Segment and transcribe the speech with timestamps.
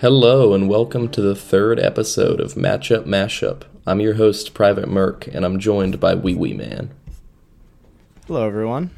[0.00, 3.62] Hello, and welcome to the third episode of Matchup Mashup.
[3.86, 6.90] I'm your host, Private Merc, and I'm joined by Ouiouiman.
[8.30, 8.92] Hello, everyone.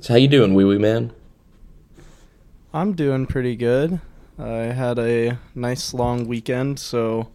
[0.00, 1.10] So how you doing, Ouiouiman?
[2.72, 4.00] I'm doing pretty good.
[4.38, 7.30] I had a nice long weekend, so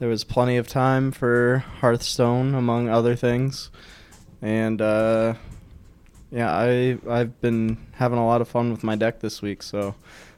[0.00, 3.70] there was plenty of time for Hearthstone, among other things.
[4.42, 5.32] And uh,
[6.30, 9.94] yeah, I I've been having a lot of fun with my deck this week, so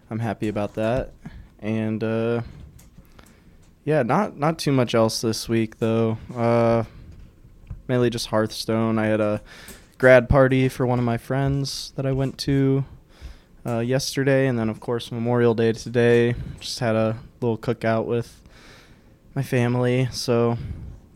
[0.08, 1.14] I'm happy about that.
[1.58, 2.42] And uh,
[3.84, 6.16] yeah, not not too much else this week though.
[6.32, 6.84] Uh,
[7.88, 8.98] mainly just Hearthstone.
[8.98, 9.42] I had a
[9.98, 12.84] grad party for one of my friends that I went to
[13.66, 16.34] uh, yesterday, and then of course Memorial Day today.
[16.60, 18.40] Just had a little cookout with
[19.34, 20.08] my family.
[20.12, 20.58] So,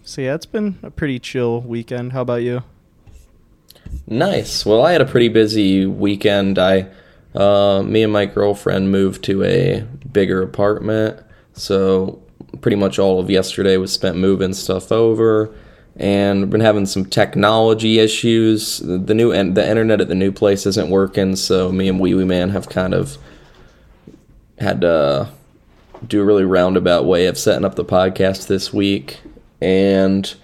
[0.02, 2.12] so yeah, it's been a pretty chill weekend.
[2.12, 2.62] How about you?
[4.06, 4.66] Nice.
[4.66, 6.58] Well, I had a pretty busy weekend.
[6.58, 6.88] I
[7.34, 9.80] uh, me and my girlfriend moved to a
[10.12, 12.22] bigger apartment, so
[12.60, 15.54] pretty much all of yesterday was spent moving stuff over,
[15.98, 18.78] and we've been having some technology issues.
[18.78, 22.14] The new and the internet at the new place isn't working, so me and Wee
[22.14, 23.18] Wee Man have kind of
[24.58, 25.28] had to
[26.06, 29.18] do a really roundabout way of setting up the podcast this week,
[29.60, 30.34] and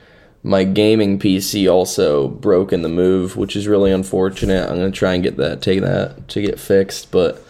[0.42, 4.68] my gaming PC also broke in the move, which is really unfortunate.
[4.68, 7.42] I'm gonna try and get that, take that to get fixed, but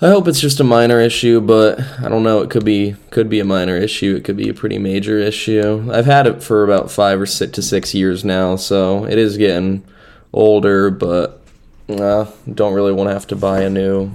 [0.00, 1.40] I hope it's just a minor issue.
[1.40, 2.40] But I don't know.
[2.40, 4.14] It could be could be a minor issue.
[4.16, 5.90] It could be a pretty major issue.
[5.92, 9.36] I've had it for about five or six to six years now, so it is
[9.36, 9.84] getting
[10.32, 10.90] older.
[10.90, 11.42] But
[11.88, 14.12] uh, don't really want to have to buy a new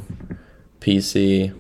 [0.80, 1.53] PC.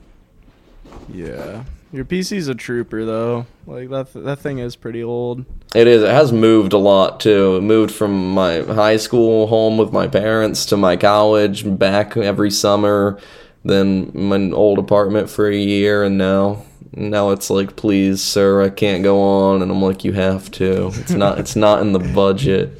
[1.09, 3.45] Yeah, your PC's a trooper though.
[3.67, 5.45] Like that that thing is pretty old.
[5.75, 6.01] It is.
[6.01, 7.57] It has moved a lot too.
[7.57, 12.51] It moved from my high school home with my parents to my college, back every
[12.51, 13.19] summer,
[13.63, 16.63] then my old apartment for a year, and now
[16.95, 20.91] now it's like, please, sir, I can't go on, and I'm like, you have to.
[20.95, 21.39] It's not.
[21.39, 22.79] it's not in the budget.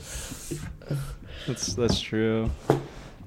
[1.47, 2.49] That's that's true.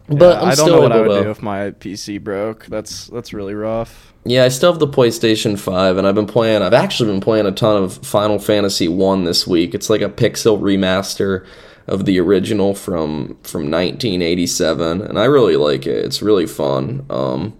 [0.09, 2.66] But Yeah, I don't know what I would to- do if my PC broke.
[2.66, 4.12] That's that's really rough.
[4.25, 7.47] Yeah, I still have the PlayStation 5 and I've been playing I've actually been playing
[7.47, 9.72] a ton of Final Fantasy 1 this week.
[9.75, 11.47] It's like a pixel remaster
[11.87, 16.05] of the original from from 1987 and I really like it.
[16.05, 17.07] It's really fun.
[17.11, 17.55] Um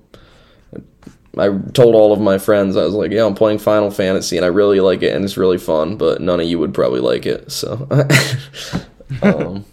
[1.39, 4.45] I told all of my friends I was like, "Yeah, I'm playing Final Fantasy and
[4.45, 7.27] I really like it and it's really fun, but none of you would probably like
[7.27, 7.87] it." So
[9.23, 9.65] um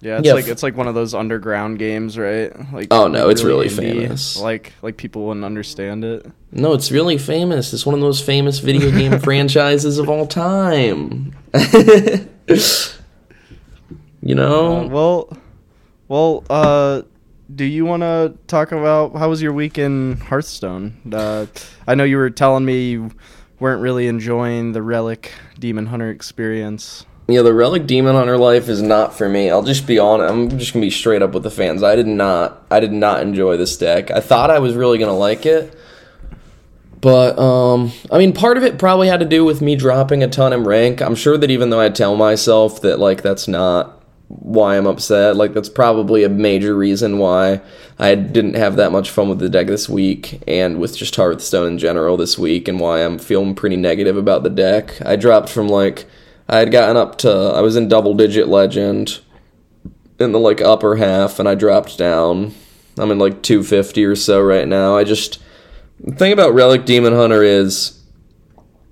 [0.00, 2.52] Yeah, it's Yeah, like it's like one of those underground games, right?
[2.72, 4.36] Like Oh, no, it's really indie, famous.
[4.36, 6.26] Like like people wouldn't understand it.
[6.50, 7.72] No, it's really famous.
[7.72, 11.34] It's one of those famous video game franchises of all time.
[14.22, 14.80] you know?
[14.80, 15.36] Uh, well,
[16.08, 17.02] well, uh,
[17.54, 20.96] do you want to talk about how was your week in Hearthstone?
[21.12, 21.46] Uh,
[21.86, 23.10] I know you were telling me you
[23.60, 27.04] weren't really enjoying the Relic Demon Hunter experience.
[27.28, 29.48] Yeah, the Relic Demon Hunter life is not for me.
[29.48, 30.32] I'll just be honest.
[30.32, 31.82] I'm just gonna be straight up with the fans.
[31.82, 32.66] I did not.
[32.70, 34.10] I did not enjoy this deck.
[34.10, 35.74] I thought I was really gonna like it,
[37.02, 40.28] but um, I mean, part of it probably had to do with me dropping a
[40.28, 41.02] ton in rank.
[41.02, 45.36] I'm sure that even though I tell myself that like that's not why I'm upset,
[45.36, 47.60] like that's probably a major reason why
[47.98, 51.72] I didn't have that much fun with the deck this week and with just Hearthstone
[51.72, 55.02] in general this week, and why I'm feeling pretty negative about the deck.
[55.04, 56.06] I dropped from like
[56.48, 59.18] I had gotten up to I was in double digit legend
[60.20, 62.54] in the like upper half and I dropped down.
[62.96, 64.96] I'm in like 250 or so right now.
[64.96, 65.42] I just
[66.02, 67.98] the thing about Relic Demon Hunter is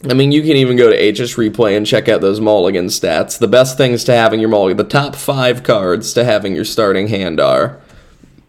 [0.09, 3.38] I mean, you can even go to HS Replay and check out those mulligan stats.
[3.38, 7.08] The best things to having your mulligan, the top five cards to having your starting
[7.08, 7.79] hand are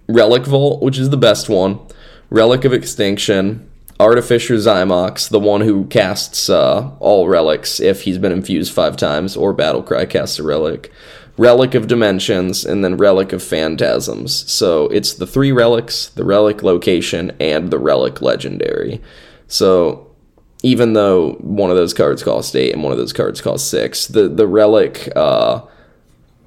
[0.07, 1.80] Relic Vault, which is the best one,
[2.30, 3.69] Relic of Extinction,
[4.00, 9.36] Artificer Xy'mox, the one who casts uh, all relics if he's been infused five times,
[9.36, 10.89] or Battlecry casts a relic,
[11.41, 14.47] Relic of Dimensions, and then Relic of Phantasms.
[14.51, 19.01] So it's the three relics, the relic location, and the relic legendary.
[19.47, 20.07] So
[20.61, 24.05] even though one of those cards cost eight and one of those cards cost six,
[24.05, 25.61] the the relic, uh,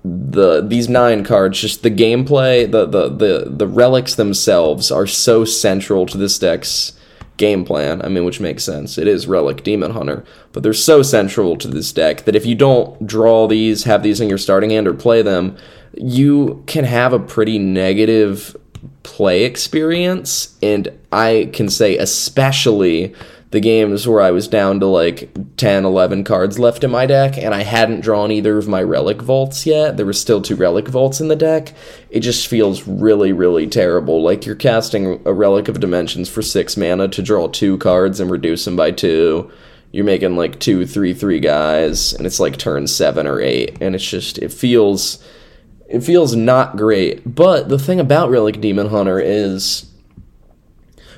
[0.05, 5.45] the these nine cards, just the gameplay, the the the the relics themselves are so
[5.45, 6.93] central to this deck's
[7.37, 8.01] game plan.
[8.03, 8.99] I mean, which makes sense.
[8.99, 12.55] It is Relic Demon Hunter, but they're so central to this deck that if you
[12.55, 15.57] don't draw these, have these in your starting hand, or play them,
[15.97, 18.57] you can have a pretty negative
[19.03, 20.57] play experience.
[20.63, 23.15] And I can say, especially
[23.55, 27.39] the games where I was down to like 10, 11 cards left in my deck
[27.39, 29.97] and I hadn't drawn either of my relic vaults yet.
[29.97, 31.73] There were still two relic vaults in the deck.
[32.11, 34.21] It just feels really, really terrible.
[34.25, 38.29] Like you're casting a relic of dimensions for six mana to draw two cards and
[38.29, 39.53] reduce them by two.
[39.93, 43.95] You're making like two, three, three guys, and it's like turn seven or eight, and
[43.95, 45.25] it's just it feels
[45.89, 47.37] it feels not great.
[47.37, 49.87] But the thing about Relic Demon Hunter is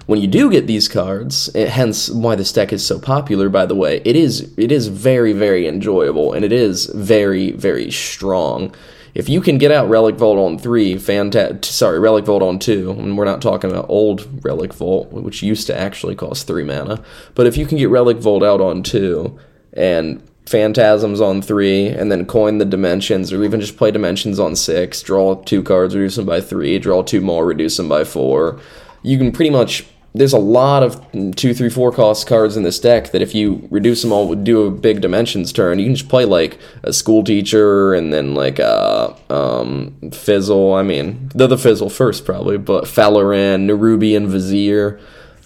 [0.06, 3.48] when you do get these cards, it, hence why this deck is so popular.
[3.48, 7.90] By the way, it is it is very very enjoyable and it is very very
[7.90, 8.74] strong.
[9.14, 12.90] If you can get out Relic Vault on three, fanta- sorry, Relic Vault on two,
[12.90, 17.02] and we're not talking about old Relic Vault, which used to actually cost three mana,
[17.34, 19.38] but if you can get Relic Vault out on two
[19.72, 24.54] and Phantasms on three, and then coin the dimensions, or even just play dimensions on
[24.54, 28.60] six, draw two cards, reduce them by three, draw two more, reduce them by four.
[29.02, 29.86] You can pretty much
[30.16, 31.04] there's a lot of
[31.36, 34.62] two, three, four cost cards in this deck that if you reduce them all, do
[34.64, 35.78] a big dimensions turn.
[35.78, 40.74] You can just play like a school teacher and then like a um, fizzle.
[40.74, 44.98] I mean, they're the fizzle first probably, but Falaran, Nerubian Vizier.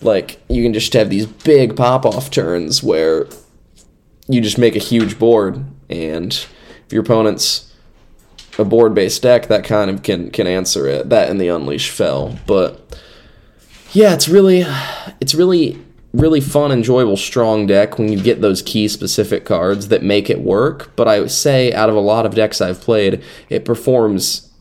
[0.03, 3.27] Like you can just have these big pop off turns where
[4.29, 6.33] you just make a huge board, and
[6.87, 7.75] if your opponent's
[8.59, 11.11] a board based deck, that kind of can can answer it.
[11.11, 12.39] That and the Unleash Fel.
[12.47, 12.99] but
[13.93, 14.65] yeah, it's really,
[15.21, 15.81] it's really,
[16.13, 20.41] really fun, enjoyable, strong deck when you get those key specific cards that make it
[20.41, 20.95] work.
[20.97, 24.53] But I would say, out of a lot of decks I've played, it performs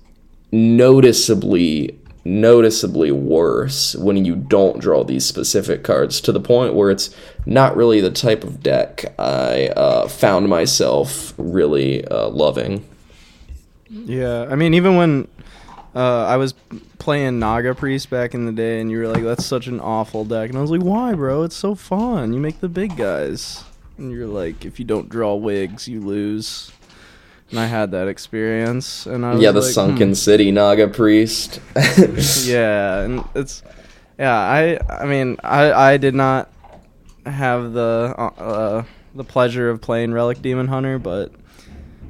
[0.52, 7.16] noticeably, noticeably worse when you don't draw these specific cards to the point where it's
[7.46, 12.86] not really the type of deck I uh, found myself really uh, loving.
[13.90, 15.28] Yeah, I mean, even when
[15.96, 16.54] uh, I was
[17.00, 20.24] playing Naga Priest back in the day, and you were like, "That's such an awful
[20.26, 21.44] deck," and I was like, "Why, bro?
[21.44, 22.34] It's so fun.
[22.34, 23.64] You make the big guys."
[23.98, 26.72] And you're like, "If you don't draw wigs, you lose."
[27.50, 30.14] And I had that experience, and I yeah, the like, Sunken hmm.
[30.14, 31.60] City Naga Priest.
[32.46, 33.64] yeah, and it's
[34.20, 34.38] yeah.
[34.38, 36.52] I I mean, I I did not
[37.26, 38.84] have the uh, uh
[39.16, 41.32] the pleasure of playing Relic Demon Hunter, but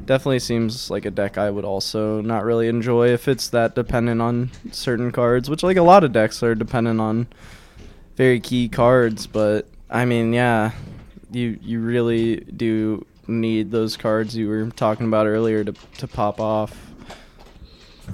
[0.09, 4.23] definitely seems like a deck I would also not really enjoy if it's that dependent
[4.23, 7.27] on certain cards, which like a lot of decks are dependent on
[8.15, 10.71] very key cards, but I mean, yeah,
[11.29, 16.39] you you really do need those cards you were talking about earlier to to pop
[16.39, 16.75] off.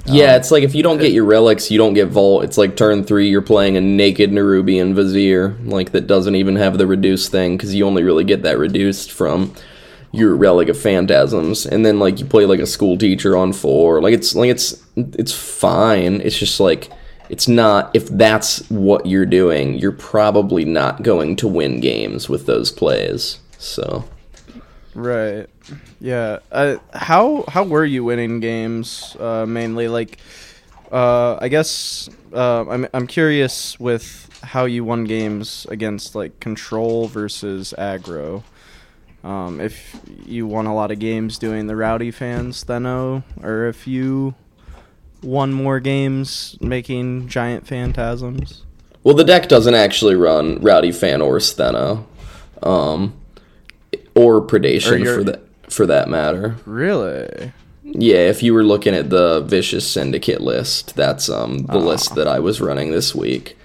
[0.06, 2.44] Yeah, Um, it's like if you don't get your relics, you don't get Vault.
[2.44, 6.78] It's like turn three, you're playing a naked Nerubian Vizier, like that doesn't even have
[6.78, 9.54] the reduced thing, because you only really get that reduced from
[10.16, 14.02] your relic of phantasms and then like you play like a school teacher on four
[14.02, 16.90] like it's like it's it's fine it's just like
[17.30, 22.46] it's not if that's what you're doing you're probably not going to win games with
[22.46, 24.06] those plays so
[24.96, 25.48] Right.
[26.00, 26.40] Yeah.
[26.52, 29.90] Uh, how how were you winning games uh, mainly?
[29.90, 30.18] Like,
[30.90, 37.10] uh, I guess uh, I'm I'm curious with how you won games against like control
[37.10, 38.44] versus aggro.
[39.26, 43.88] Um, if you won a lot of games doing the rowdy fans, Stheno, or if
[43.88, 44.36] you
[45.24, 48.64] won more games making giant phantasms.
[49.04, 52.06] well the deck doesn't actually run rowdy fan or Stheno
[52.62, 53.12] um
[54.14, 57.52] or predation Or for that for that matter Really?
[57.84, 61.90] Yeah, if you were looking at the Vicious Syndicate list, that's um the Ah.
[61.92, 63.58] list that I was running this week.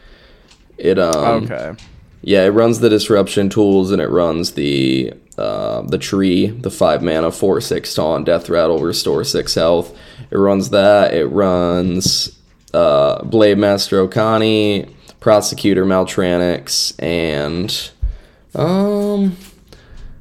[0.79, 1.75] It um okay.
[2.23, 7.03] yeah, it runs the disruption tools and it runs the uh, the tree, the five
[7.03, 9.97] mana, four six taunt, death rattle, restore six health.
[10.31, 11.15] It runs that.
[11.15, 12.39] It runs
[12.75, 17.91] uh, Blade Master Okani, Prosecutor Mel'tranix, and
[18.55, 19.37] um,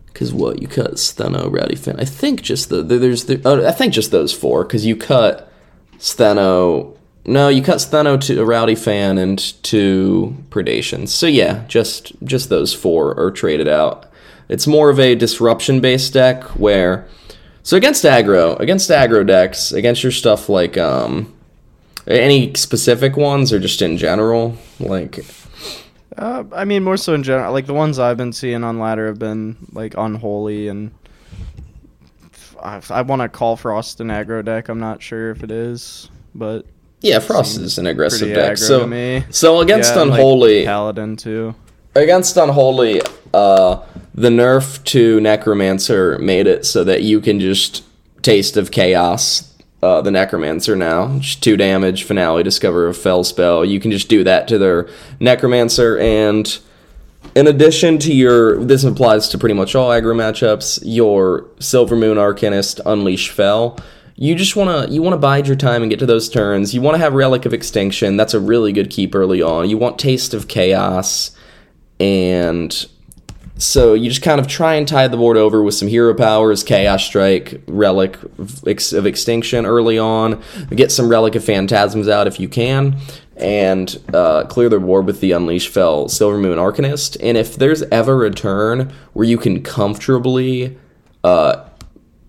[0.08, 2.00] because what you cut Stheno, Rowdy Fan.
[2.00, 5.52] I think just the there's the oh, I think just those four because you cut
[5.98, 6.96] Stheno.
[7.26, 11.08] No, you cut Stheno to a Rowdy Fan and to Predation.
[11.08, 14.09] So yeah, just just those four are traded out.
[14.50, 17.08] It's more of a disruption based deck where
[17.64, 21.34] so against aggro, against aggro decks, against your stuff like um
[22.08, 25.24] any specific ones or just in general, like
[26.18, 27.54] Uh, I mean, more so in general.
[27.54, 30.92] Like the ones I've been seeing on ladder have been like unholy, and
[32.62, 34.68] I, I want to call Frost an aggro deck.
[34.70, 36.66] I'm not sure if it is, but
[37.02, 38.58] yeah, Frost is an aggressive deck.
[38.58, 39.24] So me.
[39.30, 41.56] so against Yeah, and, like, unholy, Paladin too.
[42.00, 43.02] Against Unholy,
[43.34, 43.82] uh,
[44.16, 47.84] the nerf to Necromancer made it so that you can just
[48.22, 49.54] taste of chaos.
[49.84, 53.66] Uh, the Necromancer now, just two damage, finale, discover a Fel spell.
[53.66, 54.88] You can just do that to their
[55.20, 56.58] Necromancer, and
[57.36, 60.80] in addition to your, this applies to pretty much all aggro matchups.
[60.84, 63.78] Your Silver Moon Arcanist Unleash Fel.
[64.16, 66.74] You just wanna you wanna bide your time and get to those turns.
[66.74, 68.16] You wanna have Relic of Extinction.
[68.16, 69.70] That's a really good keep early on.
[69.70, 71.32] You want Taste of Chaos,
[72.00, 72.88] and
[73.60, 76.64] so you just kind of try and tie the board over with some hero powers,
[76.64, 80.42] Chaos Strike, Relic of Extinction early on.
[80.70, 82.96] Get some Relic of Phantasms out if you can,
[83.36, 87.18] and uh, clear the board with the Unleash Fel Silver Moon Arcanist.
[87.22, 90.78] And if there's ever a turn where you can comfortably
[91.26, 91.66] uh,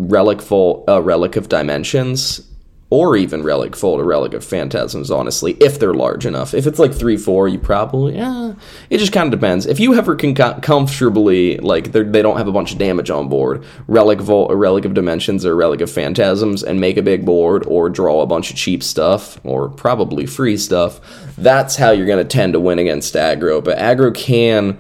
[0.00, 2.50] Relic Vault, uh, Relic of Dimensions,
[2.90, 6.54] or even relic vault or relic of phantasms honestly if they're large enough.
[6.54, 8.54] If it's like 3-4 you probably yeah
[8.90, 9.66] it just kind of depends.
[9.66, 13.64] If you ever can comfortably like they don't have a bunch of damage on board
[13.87, 17.64] relic vault a relic of dimensions or relic of phantasms and make a big board
[17.66, 21.00] or draw a bunch of cheap stuff or probably free stuff
[21.40, 23.62] that's how you're going to tend to win against aggro.
[23.62, 24.78] But aggro can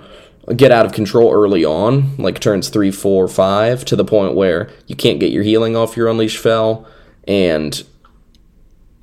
[0.56, 4.70] get out of control early on like turns 3 4 5 to the point where
[4.86, 6.86] you can't get your healing off your unleash fel
[7.28, 7.84] and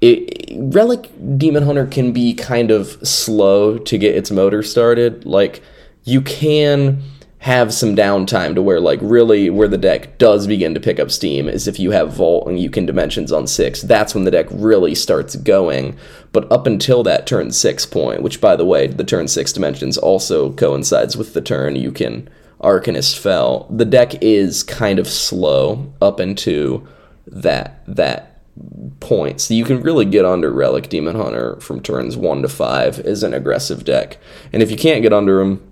[0.01, 5.25] it, Relic Demon Hunter can be kind of slow to get its motor started.
[5.25, 5.61] Like
[6.03, 7.01] you can
[7.39, 11.11] have some downtime to where like really where the deck does begin to pick up
[11.11, 13.81] steam is if you have Vault and you can dimensions on six.
[13.81, 15.97] That's when the deck really starts going.
[16.31, 19.97] But up until that turn six point, which by the way, the turn six dimensions
[19.97, 23.67] also coincides with the turn you can Arcanist Fel.
[23.69, 26.87] The deck is kind of slow up into
[27.27, 28.36] that that
[28.99, 29.49] points.
[29.51, 33.33] You can really get under Relic Demon Hunter from turns 1 to 5 as an
[33.33, 34.17] aggressive deck.
[34.51, 35.63] And if you can't get under him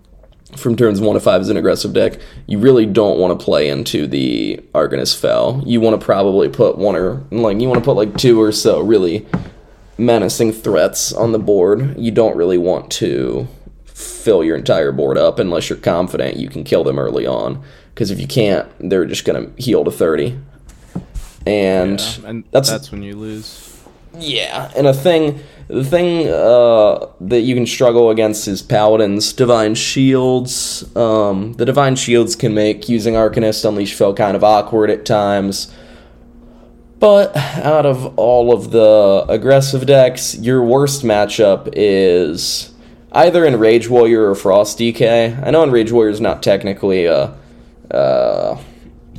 [0.55, 3.69] from turns 1 to 5 as an aggressive deck, you really don't want to play
[3.69, 5.63] into the Arcanist Fel.
[5.65, 8.51] You want to probably put one or, like, you want to put like two or
[8.51, 9.25] so really
[9.97, 11.97] menacing threats on the board.
[11.97, 13.47] You don't really want to
[13.85, 17.63] fill your entire board up unless you're confident you can kill them early on.
[17.93, 20.37] Because if you can't, they're just going to heal to 30
[21.45, 23.71] and, yeah, and that's that's when you lose.
[24.17, 29.75] Yeah, and a thing, the thing uh, that you can struggle against is paladins, divine
[29.75, 30.95] shields.
[30.95, 35.73] Um, the divine shields can make using Arcanist Unleash Fel kind of awkward at times.
[36.99, 42.73] But out of all of the aggressive decks, your worst matchup is
[43.11, 45.45] either Enrage Warrior or Frost DK.
[45.45, 47.35] I know Enrage Warrior is not technically a.
[47.91, 48.59] Uh,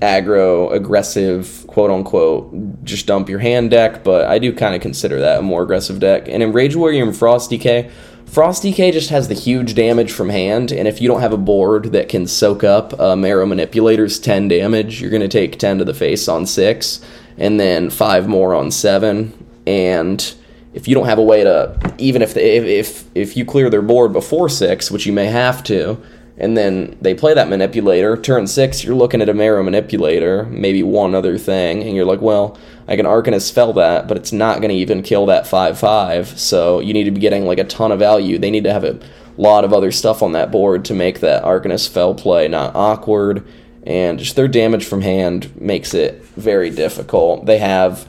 [0.01, 5.21] aggro, aggressive, quote unquote, just dump your hand deck, but I do kind of consider
[5.21, 6.29] that a more aggressive deck.
[6.29, 7.91] And Enrage Warrior and Frost DK,
[8.27, 11.39] Frost DK just has the huge damage from hand, and if you don't have a
[11.39, 15.79] board that can soak up uh, Marrow Manipulator's 10 damage, you're going to take 10
[15.79, 17.01] to the face on 6,
[17.39, 19.33] and then 5 more on 7.
[19.67, 20.35] And
[20.75, 23.81] if you don't have a way to, even if, if, if, if you clear their
[23.81, 26.03] board before 6, which you may have to,
[26.39, 28.17] and then they play that manipulator.
[28.17, 32.21] Turn six, you're looking at a Marrow manipulator, maybe one other thing, and you're like,
[32.21, 35.79] well, I can Arcanist spell that, but it's not going to even kill that 5
[35.79, 36.39] 5.
[36.39, 38.39] So you need to be getting like a ton of value.
[38.39, 39.01] They need to have a
[39.39, 43.47] lot of other stuff on that board to make that Arcanist Fel play not awkward.
[43.85, 47.47] And just their damage from hand makes it very difficult.
[47.47, 48.09] They have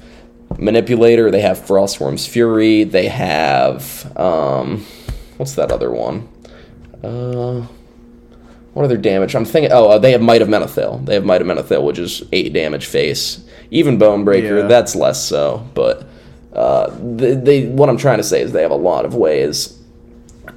[0.57, 4.11] Manipulator, they have Frostwyrm's Fury, they have.
[4.17, 4.85] Um,
[5.37, 6.27] what's that other one?
[7.03, 7.67] Uh
[8.77, 9.33] what other damage?
[9.33, 9.71] I'm thinking.
[9.71, 11.03] Oh, uh, they have Might of Menethil.
[11.07, 13.43] They have Might of Menethil, which is eight damage face.
[13.71, 14.67] Even Bonebreaker, yeah.
[14.67, 15.67] that's less so.
[15.73, 16.07] But
[16.53, 19.81] uh, they, they, what I'm trying to say is they have a lot of ways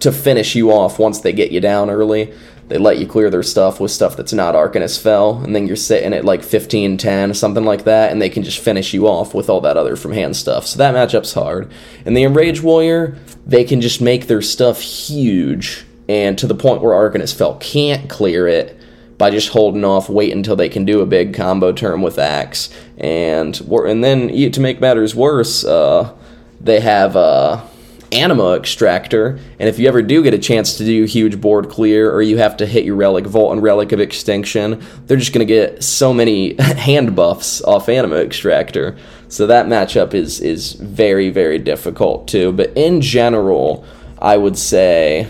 [0.00, 2.34] to finish you off once they get you down early.
[2.68, 5.74] They let you clear their stuff with stuff that's not Arcanist Fel, and then you're
[5.74, 9.32] sitting at like 15 10, something like that, and they can just finish you off
[9.32, 10.66] with all that other from hand stuff.
[10.66, 11.72] So that matchup's hard.
[12.04, 16.82] And the Enrage Warrior, they can just make their stuff huge and to the point
[16.82, 18.76] where Arcanist Fel can't clear it
[19.16, 22.68] by just holding off, wait until they can do a big combo turn with Axe,
[22.98, 26.12] and and then to make matters worse, uh,
[26.60, 27.62] they have uh,
[28.10, 32.12] Anima Extractor, and if you ever do get a chance to do huge board clear,
[32.12, 35.46] or you have to hit your Relic Vault and Relic of Extinction, they're just going
[35.46, 38.98] to get so many hand buffs off Anima Extractor.
[39.28, 42.50] So that matchup is is very very difficult too.
[42.50, 43.84] But in general,
[44.18, 45.28] I would say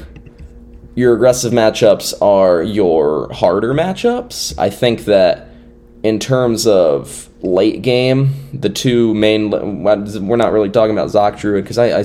[1.01, 4.57] your aggressive matchups are your harder matchups.
[4.59, 5.49] I think that
[6.03, 11.65] in terms of late game, the two main we're not really talking about Zoc Druid
[11.65, 12.03] because I, I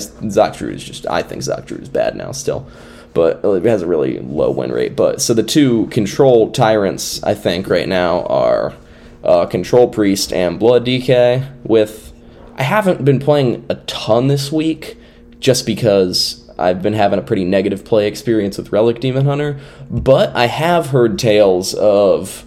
[0.56, 2.66] Druid is just I think Zoc Druid is bad now still,
[3.12, 4.96] but it has a really low win rate.
[4.96, 8.74] But so the two control tyrants I think right now are
[9.22, 11.46] uh, Control Priest and Blood DK.
[11.64, 12.14] With
[12.56, 14.96] I haven't been playing a ton this week,
[15.38, 19.60] just because I've been having a pretty negative play experience with Relic Demon Hunter.
[19.90, 22.44] But I have heard tales of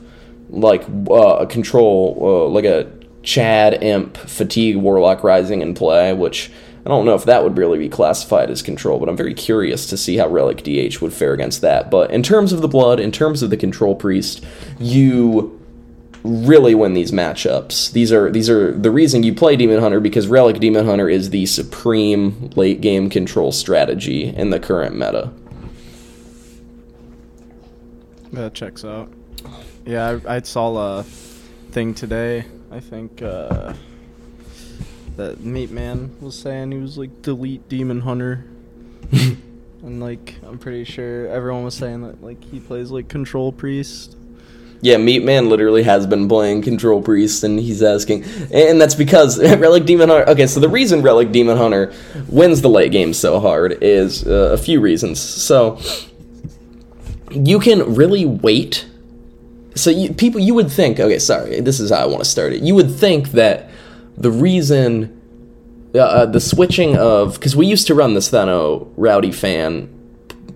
[0.50, 2.92] like uh, a control, uh, like a
[3.24, 6.52] Chad Imp Fatigue Warlock Rising in play, which
[6.86, 9.86] I don't know if that would really be classified as control, but I'm very curious
[9.88, 11.92] to see how Relic DH would fare against that.
[11.92, 14.44] But in terms of the blood, in terms of the control priest,
[14.80, 15.59] you
[16.24, 17.92] really win these matchups.
[17.92, 21.30] These are these are the reason you play Demon Hunter because Relic Demon Hunter is
[21.30, 25.32] the supreme late game control strategy in the current meta.
[28.34, 29.12] That checks out.
[29.86, 32.46] Yeah, I, I saw a thing today.
[32.72, 33.74] I think uh,
[35.16, 38.46] that Meat Man was saying he was like delete Demon Hunter.
[39.12, 44.16] and like I'm pretty sure everyone was saying that like he plays like Control Priest.
[44.82, 49.38] Yeah, Meat Man literally has been playing Control Priest, and he's asking, and that's because
[49.58, 50.30] Relic Demon Hunter.
[50.30, 51.94] Okay, so the reason Relic Demon Hunter
[52.30, 55.20] wins the late game so hard is uh, a few reasons.
[55.20, 55.80] So
[57.32, 58.88] you can really wait.
[59.76, 62.54] So you, people, you would think, okay, sorry, this is how I want to start
[62.54, 62.64] it.
[62.64, 63.70] You would think that
[64.18, 65.20] the reason
[65.96, 69.90] uh, uh, the switching of because we used to run the Stheno Rowdy fan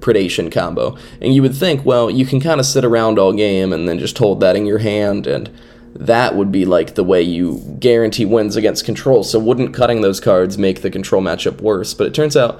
[0.03, 3.72] predation combo, and you would think, well, you can kind of sit around all game
[3.74, 5.50] and then just hold that in your hand, and
[5.95, 9.24] that would be like the way you guarantee wins against control.
[9.24, 11.93] So wouldn't cutting those cards make the control matchup worse?
[11.93, 12.60] But it turns out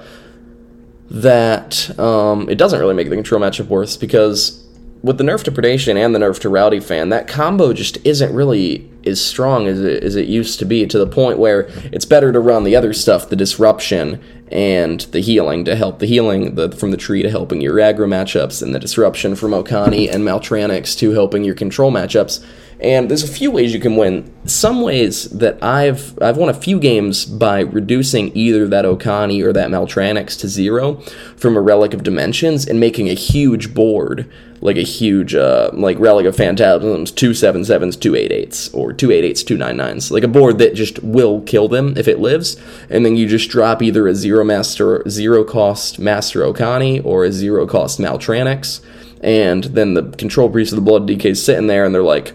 [1.10, 4.64] that um, it doesn't really make the control matchup worse because
[5.02, 8.34] with the nerf to predation and the nerf to rowdy fan, that combo just isn't
[8.34, 12.06] really as strong as it, as it used to be to the point where it's
[12.06, 14.22] better to run the other stuff, the disruption
[14.54, 18.06] and the healing to help the healing the, from the tree to helping your aggro
[18.06, 22.42] matchups and the disruption from Okani and Mel'tranix to helping your control matchups.
[22.80, 24.32] And there's a few ways you can win.
[24.46, 29.52] Some ways that I've I've won a few games by reducing either that Okani or
[29.52, 30.96] that Maltranix to zero
[31.36, 35.98] from a Relic of Dimensions and making a huge board, like a huge uh, like
[36.00, 39.76] Relic of Phantasms, two seven sevens, two eight eights, or two eight eights, two nine
[39.76, 43.26] nines, like a board that just will kill them if it lives, and then you
[43.28, 48.84] just drop either a zero master zero cost Master Okani or a zero cost Mel'tranix,
[49.22, 52.34] and then the control priest of the blood DK is sitting there, and they're like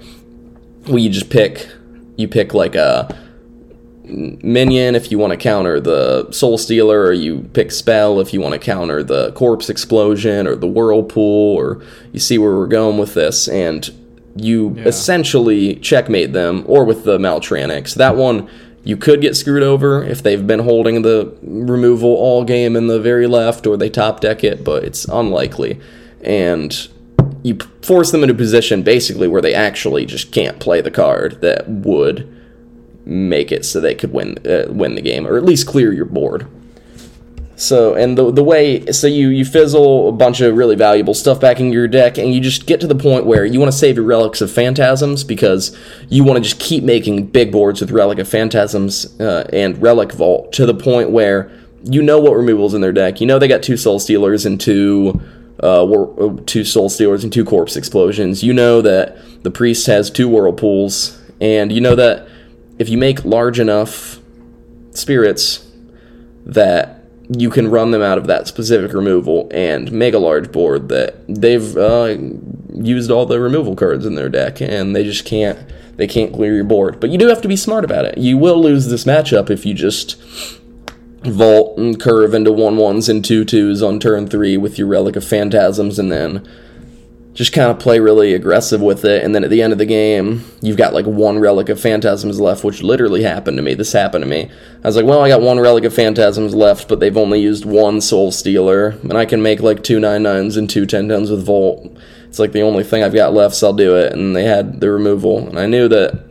[0.88, 1.70] well, you just pick
[2.18, 3.16] you pick like a
[4.10, 8.42] minion if you want to counter the soul stealer or you pick spell if you
[8.42, 12.98] want to counter the corpse explosion or the whirlpool or you see where we're going
[12.98, 13.48] with this.
[13.48, 13.90] And
[14.36, 14.86] you yeah.
[14.86, 17.94] essentially checkmate them or with the mel'tranix.
[17.96, 18.50] That one
[18.90, 23.00] you could get screwed over if they've been holding the removal all game in the
[23.00, 25.80] very left or they top deck it but it's unlikely
[26.24, 26.90] and
[27.44, 31.40] you force them into a position basically where they actually just can't play the card
[31.42, 32.36] that would
[33.06, 36.06] make it so they could win uh, win the game or at least clear your
[36.06, 36.48] board.
[37.60, 41.42] So and the the way so you you fizzle a bunch of really valuable stuff
[41.42, 43.78] back in your deck and you just get to the point where you want to
[43.78, 47.92] save your relics of phantasms because you want to just keep making big boards with
[47.92, 51.52] relic of phantasms uh, and relic vault to the point where
[51.84, 53.20] you know what removals in their deck.
[53.20, 55.20] You know they got two soul stealers and two
[55.62, 58.42] uh, uh, two Soul Stealers and two Corpse Explosions.
[58.42, 62.30] You know that the Priest has two Whirlpools, and you know that
[62.78, 64.20] if you make large enough
[64.92, 65.70] spirits,
[66.46, 66.89] that
[67.30, 71.24] you can run them out of that specific removal and make a large board that
[71.28, 72.18] they've uh,
[72.74, 75.60] used all the removal cards in their deck, and they just can't
[75.98, 77.00] they can't clear your board.
[77.00, 78.18] But you do have to be smart about it.
[78.18, 80.16] You will lose this matchup if you just
[81.24, 85.18] vault and curve into one ones and two twos on turn three with your relic
[85.18, 86.48] of phantasms and then
[87.34, 89.86] just kind of play really aggressive with it and then at the end of the
[89.86, 93.94] game you've got like one relic of phantasms left which literally happened to me this
[93.94, 94.50] happened to me
[94.84, 97.66] i was like well i got one relic of phantasms left but they've only used
[97.66, 101.30] one soul stealer and i can make like two nine nines and two ten tens
[101.30, 101.96] with vault.
[102.28, 104.80] it's like the only thing i've got left so i'll do it and they had
[104.80, 106.26] the removal and i knew that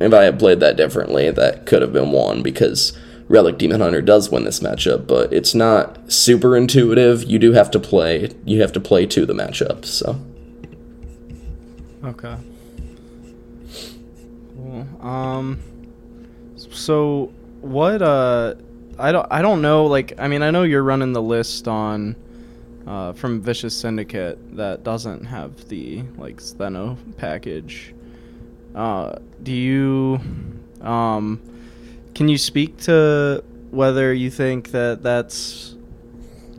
[0.00, 4.02] if i had played that differently that could have been won because Relic Demon Hunter
[4.02, 7.24] does win this matchup, but it's not super intuitive.
[7.24, 8.30] You do have to play.
[8.44, 9.86] You have to play to the matchup.
[9.86, 10.20] So.
[12.04, 12.36] Okay.
[14.56, 14.86] Cool.
[15.00, 15.60] Um.
[16.56, 18.02] So what?
[18.02, 18.54] Uh,
[18.98, 19.26] I don't.
[19.30, 19.86] I don't know.
[19.86, 22.16] Like, I mean, I know you're running the list on.
[22.86, 27.94] Uh, from Vicious Syndicate that doesn't have the like Stheno package.
[28.74, 30.20] Uh, do you
[30.82, 31.40] um
[32.14, 35.76] can you speak to whether you think that that's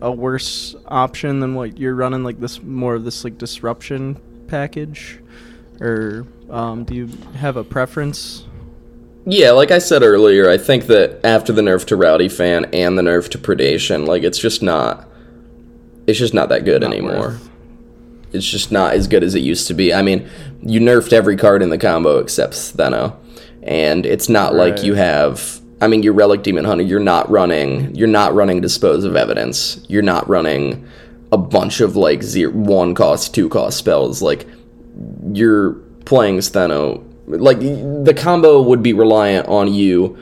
[0.02, 2.24] a worse option than what you're running?
[2.24, 5.20] Like this more of this like disruption package,
[5.82, 7.08] or um, do you
[7.38, 8.46] have a preference?
[9.26, 12.98] Yeah, like I said earlier, I think that after the nerf to Rowdy Fan and
[12.98, 15.08] the nerf to Predation, like it's just not
[16.08, 17.20] it's just not that good Not anymore.
[17.20, 17.50] worth.
[18.32, 19.94] It's just not as good as it used to be.
[19.94, 20.30] I mean,
[20.62, 23.16] you nerfed every card in the combo except Stheno.
[23.64, 27.96] And it's not like you have I mean, your Relic Demon Hunter, you're not running
[27.96, 29.84] you're not running Dispose of Evidence.
[29.90, 30.88] You're not running
[31.32, 34.22] a bunch of like zero, one cost, two cost spells.
[34.22, 34.46] Like
[35.36, 35.74] you're
[36.06, 37.04] playing Stheno.
[37.28, 40.18] Like the combo would be reliant on you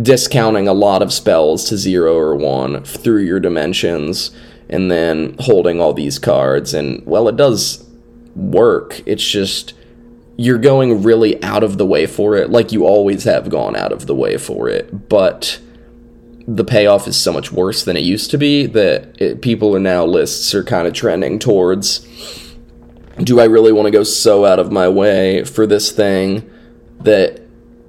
[0.00, 4.30] discounting a lot of spells to zero or one through your dimensions
[4.68, 6.74] and then holding all these cards.
[6.74, 7.86] And well it does
[8.34, 9.02] work.
[9.06, 9.74] It's just
[10.36, 13.92] you're going really out of the way for it like you always have gone out
[13.92, 15.08] of the way for it.
[15.08, 15.60] But
[16.48, 19.80] the payoff is so much worse than it used to be that it, people are
[19.80, 22.06] now lists are kind of trending towards
[23.18, 26.50] do I really want to go so out of my way for this thing
[27.00, 27.42] that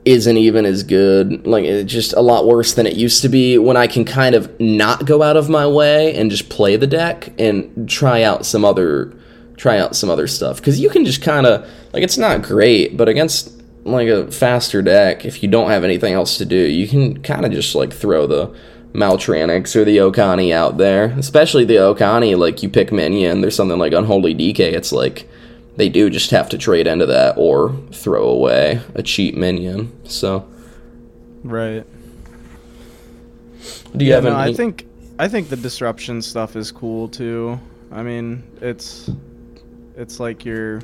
[0.06, 1.46] isn't even as good.
[1.48, 4.36] Like it's just a lot worse than it used to be when I can kind
[4.36, 8.46] of not go out of my way and just play the deck and try out
[8.46, 9.14] some other
[9.56, 12.98] try out some other stuff cuz you can just kind of like it's not great,
[12.98, 13.52] but against
[13.86, 17.46] like a faster deck if you don't have anything else to do, you can kind
[17.46, 18.52] of just like throw the
[18.94, 21.06] Mel'tranix or the Okani out there.
[21.18, 25.28] Especially the Okani like you pick minion, there's something like Unholy DK, it's like
[25.76, 29.92] they do just have to trade into that or throw away a cheap minion.
[30.08, 30.48] So,
[31.44, 31.84] Right.
[33.96, 34.52] do you yeah, have no, any?
[34.52, 34.86] I think
[35.20, 37.60] I think the disruption stuff is cool too.
[37.92, 39.10] I mean, it's
[39.98, 40.82] it's like you're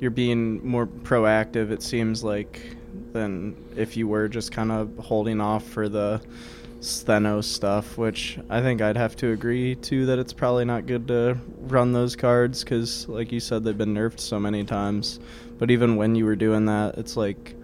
[0.00, 1.70] you're being more proactive.
[1.70, 2.76] It seems like
[3.12, 6.20] than if you were just kind of holding off for the
[6.80, 11.08] Stheno stuff, which I think I'd have to agree to that it's probably not good
[11.08, 15.18] to run those cards because, like you said, they've been nerfed so many times.
[15.58, 17.54] But even when you were doing that, it's like,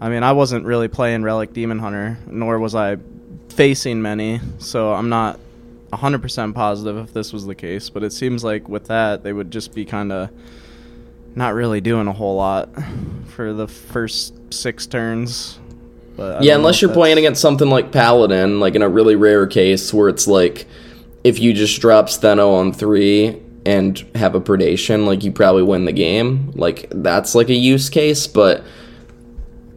[0.00, 2.96] I mean, I wasn't really playing Relic Demon Hunter, nor was I
[3.50, 5.38] facing many, so I'm not
[5.92, 7.90] 100% positive if this was the case.
[7.90, 10.30] But it seems like with that, they would just be kind of
[11.34, 12.70] not really doing a whole lot
[13.26, 15.58] for the first six turns.
[16.16, 19.94] But yeah, unless you're playing against something like Paladin, like in a really rare case
[19.94, 20.66] where it's like
[21.24, 25.84] if you just drop Stheno on three and have a predation, like you probably win
[25.84, 26.52] the game.
[26.54, 28.64] Like that's like a use case, but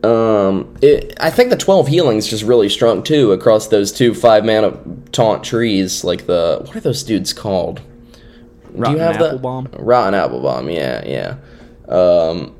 [0.03, 4.13] um, it, I think the twelve healing is just really strong too across those two
[4.13, 4.77] five mana
[5.11, 6.03] taunt trees.
[6.03, 7.81] Like the what are those dudes called?
[8.71, 9.15] Rotten that?
[9.21, 9.69] Applebaum?
[9.79, 10.69] Rotten Applebaum.
[10.69, 11.93] Yeah, yeah.
[11.93, 12.55] Um,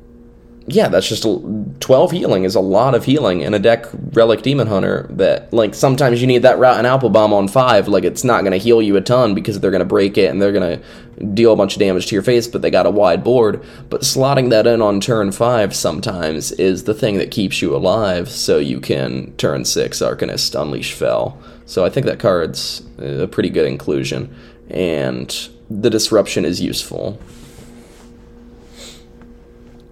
[0.66, 4.40] yeah, that's just a, 12 healing is a lot of healing in a deck relic
[4.40, 8.40] demon hunter that like sometimes you need that rotten Applebaum on 5 like it's not
[8.40, 10.80] going to heal you a ton because they're going to break it and they're going
[10.80, 13.62] to deal a bunch of damage to your face but they got a wide board.
[13.90, 18.30] But slotting that in on turn 5 sometimes is the thing that keeps you alive
[18.30, 21.38] so you can turn 6 arcanist unleash fel.
[21.66, 24.34] So I think that card's a pretty good inclusion
[24.70, 27.18] and the disruption is useful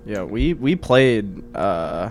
[0.05, 2.11] Yeah, we we played uh,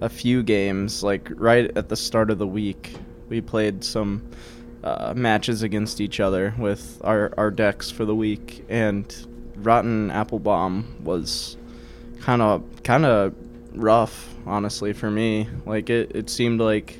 [0.00, 2.94] a few games like right at the start of the week.
[3.28, 4.22] We played some
[4.82, 9.14] uh, matches against each other with our our decks for the week, and
[9.56, 11.58] Rotten Applebaum was
[12.20, 13.34] kind of kind of
[13.74, 15.48] rough, honestly, for me.
[15.66, 16.98] Like it it seemed like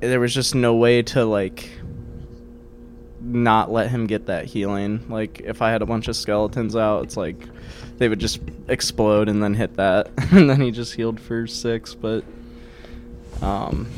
[0.00, 1.70] there was just no way to like
[3.20, 5.02] not let him get that healing.
[5.08, 7.38] Like if I had a bunch of skeletons out, it's like
[7.98, 11.94] they would just explode and then hit that, and then he just healed for six.
[11.94, 12.24] But
[13.42, 13.88] um,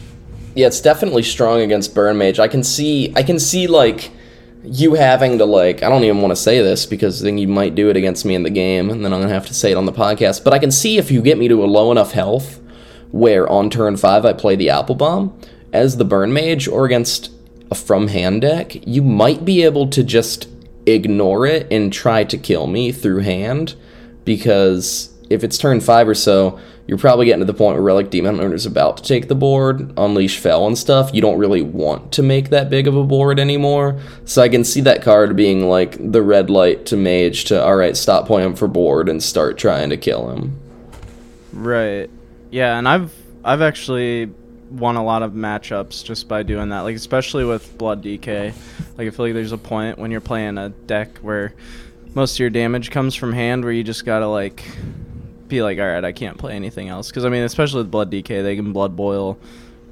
[0.55, 2.39] Yeah, it's definitely strong against Burn Mage.
[2.39, 4.11] I can see I can see like
[4.65, 7.75] you having to like I don't even want to say this because then you might
[7.75, 9.71] do it against me in the game and then I'm going to have to say
[9.71, 11.93] it on the podcast, but I can see if you get me to a low
[11.93, 12.61] enough health
[13.13, 15.39] where on turn 5 I play the Applebaum
[15.73, 17.31] as the Burn Mage or against
[17.71, 20.49] a from hand deck, you might be able to just
[20.87, 23.75] ignore it and try to kill me through hand
[24.27, 28.11] because if it's turn five or so, you're probably getting to the point where Relic
[28.11, 31.11] Demon is about to take the board, Unleash Fel and stuff.
[31.13, 34.01] You don't really want to make that big of a board anymore.
[34.25, 37.97] So I can see that card being like the red light to Mage to, alright,
[37.97, 40.61] stop playing him for board and start trying to kill him.
[41.53, 42.09] right,
[42.51, 43.13] yeah, and I've
[43.45, 44.31] I've actually
[44.71, 46.81] won a lot of matchups just by doing that.
[46.81, 48.55] Like especially with Blood DK.
[48.97, 51.55] Like I feel like there's a point when you're playing a deck where
[52.17, 54.65] most of your damage comes from hand, where you just gotta like
[55.49, 57.09] be like, all right, I can't play anything else.
[57.09, 59.39] Because I mean, especially with Blood DK, they can Blood Boil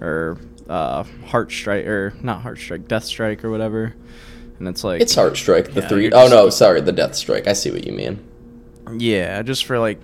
[0.01, 3.95] or uh, Heart Strike or not Heart Strike, Death Strike or whatever,
[4.59, 7.47] and it's like It's Heart Strike, the Yeah, three oh no, sorry, the Death Strike.
[7.47, 8.19] I see what you mean.
[8.97, 10.01] Yeah, just for like,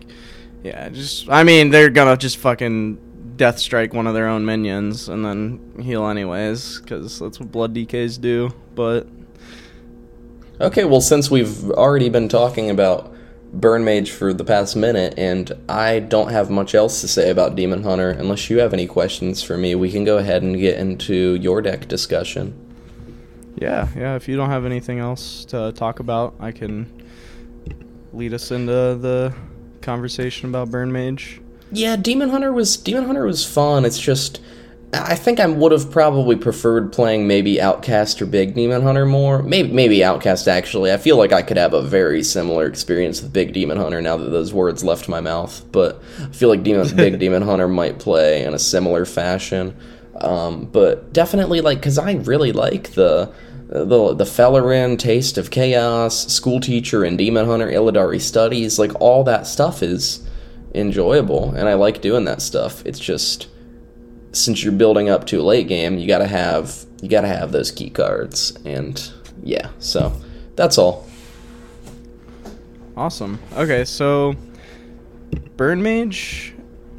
[0.63, 5.09] yeah, just I mean they're gonna just fucking death strike one of their own minions
[5.09, 8.53] and then heal anyways, because that's what blood DKs do.
[8.75, 9.07] But
[10.61, 13.14] Okay, well, since we've already been talking about
[13.53, 17.57] Burn Mage for the past minute, and I don't have much else to say about
[17.57, 20.79] Demon Hunter, unless you have any questions for me, we can go ahead and get
[20.79, 22.55] into your deck discussion.
[23.57, 27.05] yeah, yeah, if you don't have anything else to talk about, I can
[28.12, 29.35] lead us into the
[29.81, 31.40] conversation about Burn Mage.
[31.73, 33.87] Yeah, Demon Hunter was Demon Hunter was fun.
[33.87, 34.40] It's just
[34.92, 39.40] I think I would have probably preferred playing maybe Outcast or Big Demon Hunter more.
[39.40, 40.92] Maybe maybe Outcast actually.
[40.92, 44.16] I feel like I could have a very similar experience with Big Demon Hunter now
[44.16, 45.64] that those words left my mouth.
[45.70, 49.76] But I feel like Demon Big Demon Hunter might play in a similar fashion.
[50.20, 53.33] Um, but definitely like because I really like the
[53.68, 58.76] the the Fellerin, Taste of Chaos, School Teacher, and Demon Hunter, Illidari Studies.
[58.76, 60.26] Like all that stuff is
[60.74, 62.85] enjoyable, and I like doing that stuff.
[62.85, 63.46] It's just
[64.33, 67.71] since you're building up to a late game, you gotta have you gotta have those
[67.71, 69.11] key cards, and
[69.43, 69.71] yeah.
[69.79, 70.12] So
[70.57, 71.07] that's all.
[72.97, 73.38] Awesome.
[73.55, 74.35] Okay, so
[75.57, 76.55] Burn Mage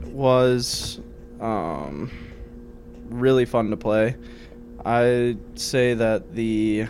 [0.05, 0.99] was
[1.39, 2.11] um,
[3.09, 4.15] really fun to play.
[4.85, 6.87] I'd say that the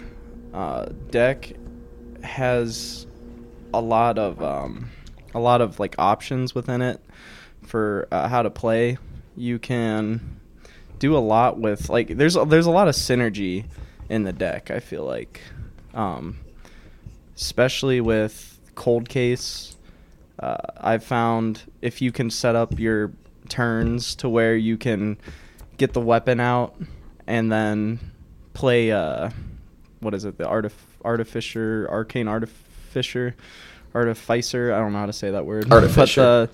[0.54, 1.52] uh, deck
[2.24, 3.06] has
[3.74, 4.90] a lot of um,
[5.34, 7.02] a lot of like options within it
[7.64, 8.98] for uh, how to play.
[9.42, 10.40] You can
[11.00, 13.66] do a lot with like there's there's a lot of synergy
[14.08, 14.70] in the deck.
[14.70, 15.42] I feel like,
[15.96, 16.38] um,
[17.36, 19.76] especially with cold case.
[20.40, 23.14] Uh, I've found if you can set up your
[23.50, 25.18] turns to where you can
[25.78, 26.76] get the weapon out
[27.26, 28.00] and then
[28.54, 29.32] play uh,
[30.02, 30.72] what is it the artif-
[31.04, 33.36] artificer arcane artificer
[33.96, 36.50] artificer I don't know how to say that word Artificer.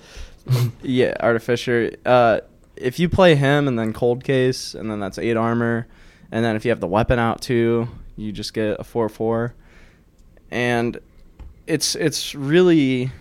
[0.50, 2.40] uh, yeah artificer uh,
[2.80, 5.88] if you play him and then cold case and then that's eight armor
[6.32, 9.54] and then if you have the weapon out too you just get a four four
[10.52, 11.00] and
[11.68, 13.12] it's it's really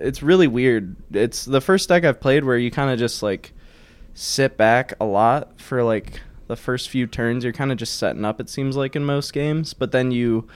[0.00, 0.96] it's really weird.
[1.12, 3.52] It's the first deck I've played where you kind of just like
[4.14, 7.44] sit back a lot for like the first few turns.
[7.44, 8.40] You're kind of just setting up.
[8.40, 10.48] It seems like in most games, but then you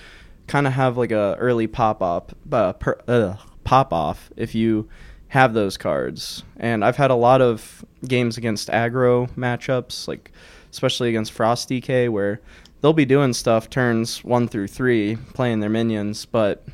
[0.46, 2.72] kind of have like a early pop up, uh,
[3.06, 4.88] uh, pop off if you
[5.34, 6.44] have those cards.
[6.58, 10.30] And I've had a lot of games against aggro matchups, like
[10.70, 12.40] especially against Frost DK, where
[12.80, 16.64] they'll be doing stuff turns one through three, playing their minions, but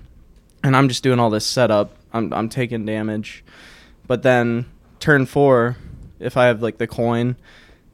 [0.62, 1.96] and I'm just doing all this setup.
[2.12, 3.42] I'm I'm taking damage,
[4.07, 4.66] but then
[4.99, 5.79] turn four,
[6.18, 7.37] if I have like the coin,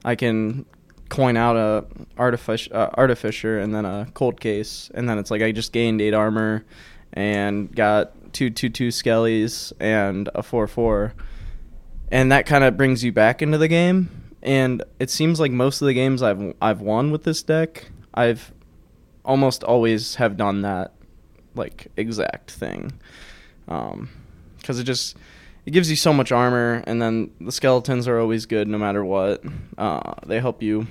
[0.05, 0.67] I can
[1.11, 1.85] coin out a
[2.19, 6.01] artific- uh, artificer and then a cold case, and then it's like I just gained
[6.01, 6.65] eight armor
[7.13, 11.15] and got two two two skellies and a four four,
[12.13, 14.11] and that kind of brings you back into the game.
[14.43, 18.53] And it seems like most of the games I've I've won with this deck, I've
[19.25, 20.93] almost always have done that
[21.55, 22.93] like exact thing.
[23.67, 25.17] Because it just
[25.65, 29.05] it gives you so much armor and then the skeletons are always good no matter
[29.05, 29.43] what.
[29.79, 30.87] Uh, they help you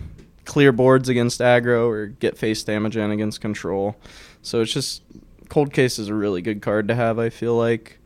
[0.46, 3.96] clear boards against aggro or get face damage in against control.
[4.42, 5.04] So it's just
[5.50, 8.00] cold case is a really good card to have i feel like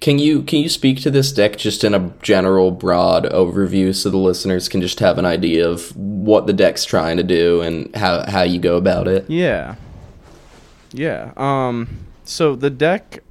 [0.00, 4.10] Can you can you speak to this deck just in a general broad overview so
[4.10, 7.94] the listeners can just have an idea of what the deck's trying to do and
[7.96, 9.28] how how you go about it?
[9.28, 9.74] Yeah.
[10.92, 11.32] Yeah.
[11.36, 11.88] Um
[12.24, 13.24] so the deck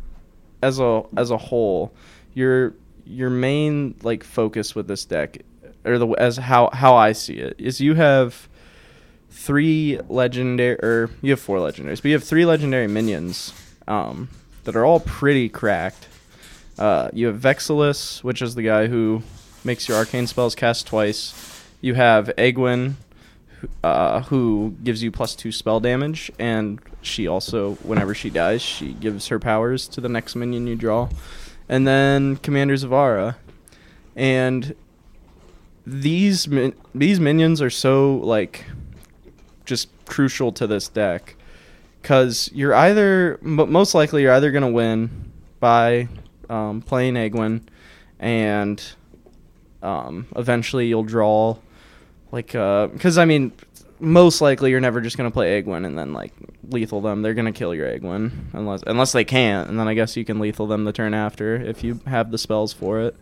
[0.62, 1.94] as a as a whole,
[2.34, 2.74] your
[3.06, 5.38] your main like focus with this deck
[5.86, 8.50] or the as how how I see it is you have
[9.38, 13.54] three legendary or you have four legendaries, but you have three legendary minions
[13.88, 14.28] um
[14.64, 16.08] that are all pretty cracked.
[16.78, 19.24] Uh, you have Vexallus, which is the guy who
[19.64, 21.64] makes your arcane spells cast twice.
[21.82, 22.94] You have Aegwynn,
[23.84, 28.94] uh, who gives you plus two spell damage, and she also, whenever she dies, she
[28.94, 31.10] gives her powers to the next minion you draw.
[31.70, 33.36] And then Commander Sivara,
[34.16, 34.76] and
[35.86, 38.66] these min- these minions are so like
[39.68, 41.36] just crucial to this deck
[42.02, 46.08] because you're either most likely you're either gonna win by
[46.50, 47.62] um, playing Aegwynn,
[48.20, 48.82] and
[49.84, 51.58] um, eventually you'll draw
[52.32, 53.52] like because I mean
[54.00, 56.32] most likely you're never just gonna play Aegwynn and then like
[56.70, 57.22] lethal them.
[57.22, 60.40] They're gonna kill your Aegwynn unless unless they can't, and then I guess you can
[60.40, 63.16] lethal them the turn after if you have the spells for it.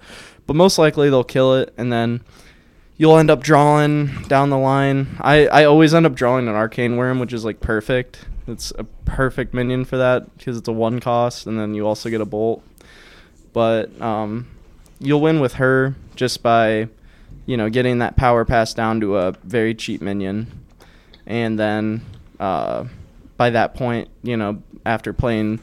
[0.45, 2.21] But most likely they'll kill it, and then
[2.97, 5.17] you'll end up drawing down the line.
[5.19, 8.25] I, I always end up drawing an Arcane Wyrm, which is like perfect.
[8.47, 12.09] It's a perfect minion for that because it's a one cost, and then you also
[12.09, 12.63] get a bolt.
[13.53, 14.47] But um,
[14.99, 16.89] you'll win with her just by,
[17.45, 20.47] you know, getting that power passed down to a very cheap minion,
[21.25, 22.01] and then
[22.39, 22.85] uh,
[23.37, 25.59] by that point, you know, after playing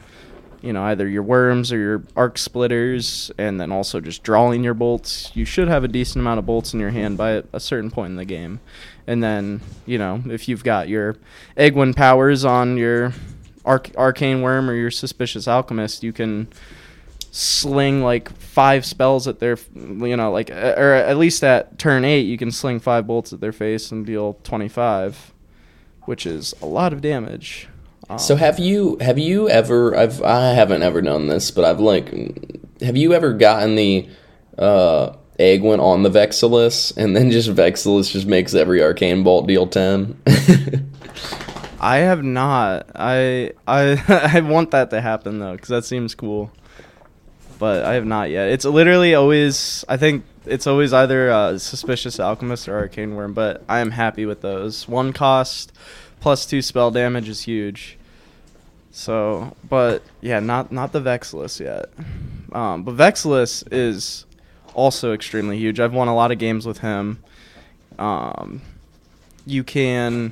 [0.63, 5.29] you know either your wyrms or your arcsplitters and then also just drawing your bolts.
[5.35, 8.11] You should have a decent amount of bolts in your hand by a, certain point
[8.11, 8.61] in the game.
[9.05, 11.17] And then you know if you've got your
[11.57, 13.13] Aegwynn powers on your
[13.65, 16.47] arc- arcane wyrm or your suspicious alchemist you can
[17.31, 22.19] sling like five spells at their you know like or at least at turn 8
[22.19, 25.33] you can sling five bolts at their face and deal 25
[26.03, 27.67] which is a lot of damage
[28.09, 31.79] um, so have you have you ever I've I haven't ever done this, but I've
[31.79, 32.09] like
[32.81, 34.07] have you ever gotten the
[34.57, 39.67] uh Aegwynn on the Vexallus and then just Vexallus just makes every arcane bolt deal
[39.67, 40.21] 10?
[41.79, 42.89] I have not.
[42.95, 44.01] I I
[44.35, 46.51] I want that to happen though cuz that seems cool.
[47.59, 48.49] But I have not yet.
[48.49, 53.63] It's literally always I think it's always either uh, suspicious alchemist or arcane wyrm, but
[53.69, 54.87] I am happy with those.
[54.87, 55.71] One cost
[56.23, 57.97] plus two spell damage is huge.
[58.91, 61.89] So, but yeah, not not the Vexallus yet.
[62.53, 64.25] Um, but Vexallus is
[64.73, 65.81] also extremely huge.
[65.81, 67.21] I've won a lot of games with him.
[67.99, 68.61] Um,
[69.45, 70.31] you can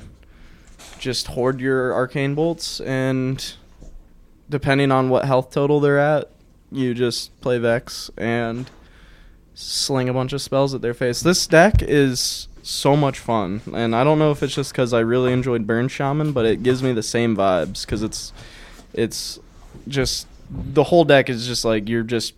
[0.98, 3.54] just hoard your arcane bolts, and
[4.48, 6.30] depending on what health total they're at,
[6.70, 8.70] you just play Vex and
[9.52, 11.20] sling a bunch of spells at their face.
[11.20, 15.00] This deck is so much fun, and I don't know if it's just because I
[15.00, 18.32] really enjoyed Burn Shaman, but it gives me the same vibes because it's
[18.94, 19.38] it's
[19.88, 22.34] just the whole deck is just like you're just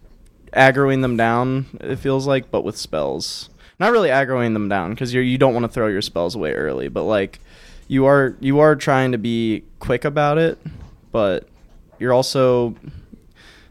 [0.52, 1.66] aggroing them down.
[1.80, 3.50] It feels like, but with spells.
[3.78, 6.52] Not really aggroing them down because you you don't want to throw your spells away
[6.52, 7.40] early, but like
[7.88, 10.58] you are you are trying to be quick about it,
[11.12, 11.48] but
[11.98, 12.74] you're also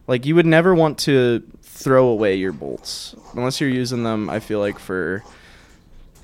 [0.07, 4.29] like you would never want to throw away your bolts unless you're using them.
[4.29, 5.23] I feel like for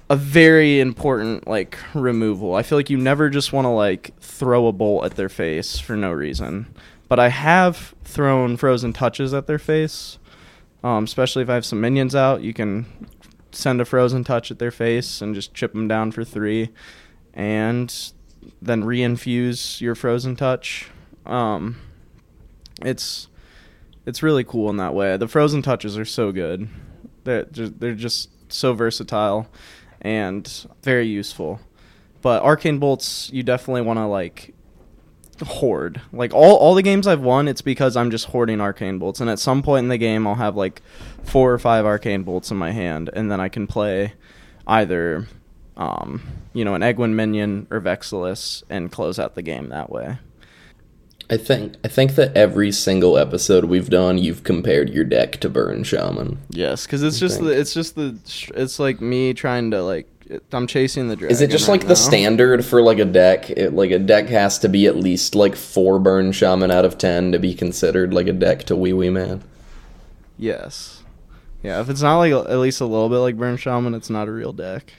[0.10, 2.56] a very important like removal.
[2.56, 5.80] I feel like you never just want to like throw a bolt at their face
[5.80, 6.74] for no reason.
[7.08, 10.18] But I have thrown frozen touches at their face.
[10.84, 12.86] Um, especially if I have some minions out, you can
[13.52, 16.70] send a frozen touch at their face and just chip them down for three,
[17.34, 17.94] and
[18.62, 20.88] then reinfuse your frozen touch.
[21.26, 21.76] Um,
[22.82, 23.28] it's
[24.06, 25.18] it's really cool in that way.
[25.18, 26.70] The frozen touches are so good.
[27.26, 29.48] They're they're just so versatile
[30.02, 31.60] and very useful.
[32.22, 34.54] But arcane bolts, you definitely want to like
[35.46, 36.02] hoard.
[36.12, 39.30] Like all all the games I've won, it's because I'm just hoarding arcane bolts, and
[39.30, 40.82] at some point in the game, I'll have like
[41.24, 44.14] four or five arcane bolts in my hand, and then I can play
[44.68, 45.28] either,
[45.78, 46.22] um,
[46.54, 50.18] you know, an Aegwynn minion or Vexallus and close out the game that way.
[51.30, 55.50] I think I think that every single episode we've done, you've compared your deck to
[55.50, 56.40] Burn Shaman.
[56.50, 58.18] Yes, because it's I just the, it's just the
[58.56, 60.08] it's like me trying to like
[60.52, 61.32] I'm chasing the dragon.
[61.32, 61.90] Is it just right like now.
[61.90, 63.50] the standard for like a deck?
[63.52, 66.98] It, like a deck has to be at least like four Burn Shaman out of
[66.98, 69.42] ten to be considered like a deck to Ouiouiman.
[70.38, 71.04] Yes.
[71.62, 74.28] Yeah, if it's not like at least a little bit like Burn Shaman, it's not
[74.28, 74.94] a real deck.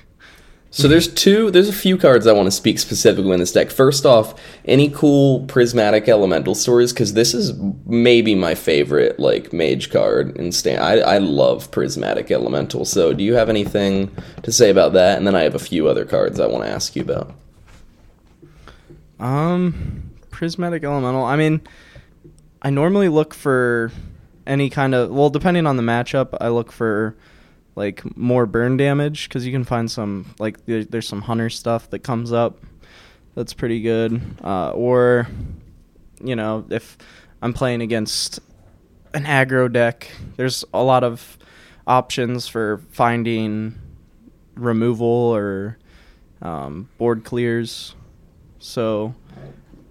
[0.72, 3.70] So there's two, there's a few cards I want to speak specifically in this deck.
[3.70, 6.92] First off, any cool prismatic elemental stories?
[6.92, 7.52] Because this is
[7.86, 10.80] maybe my favorite like mage card in stand.
[10.80, 12.84] I I love prismatic elemental.
[12.84, 15.18] So do you have anything to say about that?
[15.18, 17.34] And then I have a few other cards I want to ask you about.
[19.18, 21.24] Um, prismatic elemental.
[21.24, 21.62] I mean,
[22.62, 23.90] I normally look for
[24.46, 27.16] any kind of well, depending on the matchup, I look for
[27.76, 31.88] like more burn damage because you can find some like there, there's some hunter stuff
[31.90, 32.58] that comes up
[33.34, 35.26] that's pretty good uh, or
[36.22, 36.98] you know if
[37.42, 38.40] i'm playing against
[39.14, 41.38] an aggro deck there's a lot of
[41.86, 43.74] options for finding
[44.54, 45.78] removal or
[46.42, 47.94] um, board clears
[48.58, 49.14] so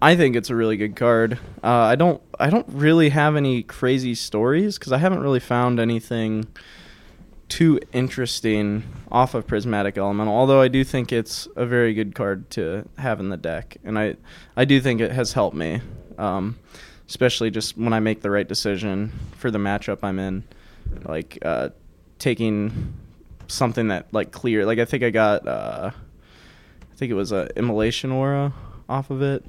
[0.02, 1.38] I think it's a really good card.
[1.62, 5.78] Uh, I don't I don't really have any crazy stories because I haven't really found
[5.78, 6.46] anything
[7.50, 10.32] too interesting off of Prismatic Elemental.
[10.32, 13.98] Although I do think it's a very good card to have in the deck, and
[13.98, 14.16] I
[14.56, 15.82] I do think it has helped me,
[16.16, 16.58] um,
[17.08, 20.44] especially just when I make the right decision for the matchup I'm in,
[21.04, 21.70] like uh,
[22.18, 22.94] taking
[23.48, 24.64] something that like clear.
[24.64, 28.54] Like I think I got uh, I think it was a Immolation Aura
[28.88, 29.44] off of it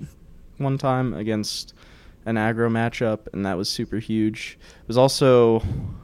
[0.57, 1.73] one time against
[2.25, 4.57] an aggro matchup, and that was super huge.
[4.81, 5.63] It was also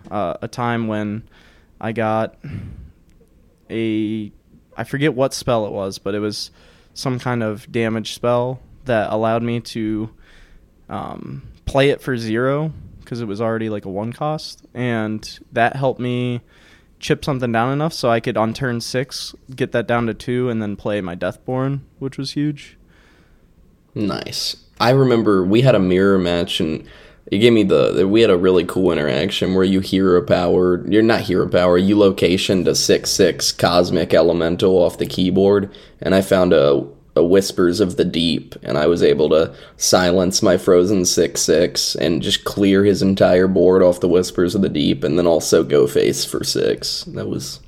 [0.09, 1.27] uh, a time when
[1.79, 2.35] I got
[3.69, 4.31] a
[4.75, 6.51] I forget what spell it was, but it was
[6.93, 10.09] some kind of damage spell that allowed me to
[10.89, 15.75] um, play it for zero because it was already like a one cost, and that
[15.75, 16.41] helped me
[16.99, 20.49] chip something down enough so I could on turn six get that down to two
[20.49, 22.77] and then play my Deathborne, which was huge.
[23.93, 24.57] Nice.
[24.79, 26.87] I remember we had a mirror match and
[27.29, 31.01] it gave me the we had a really cool interaction where you hero power you're
[31.01, 36.21] not hero power you location to six six cosmic elemental off the keyboard and I
[36.21, 41.05] found a, a whispers of the deep and I was able to silence my frozen
[41.05, 45.17] six six and just clear his entire board off the whispers of the deep and
[45.17, 47.03] then also go face for six.
[47.03, 47.59] That was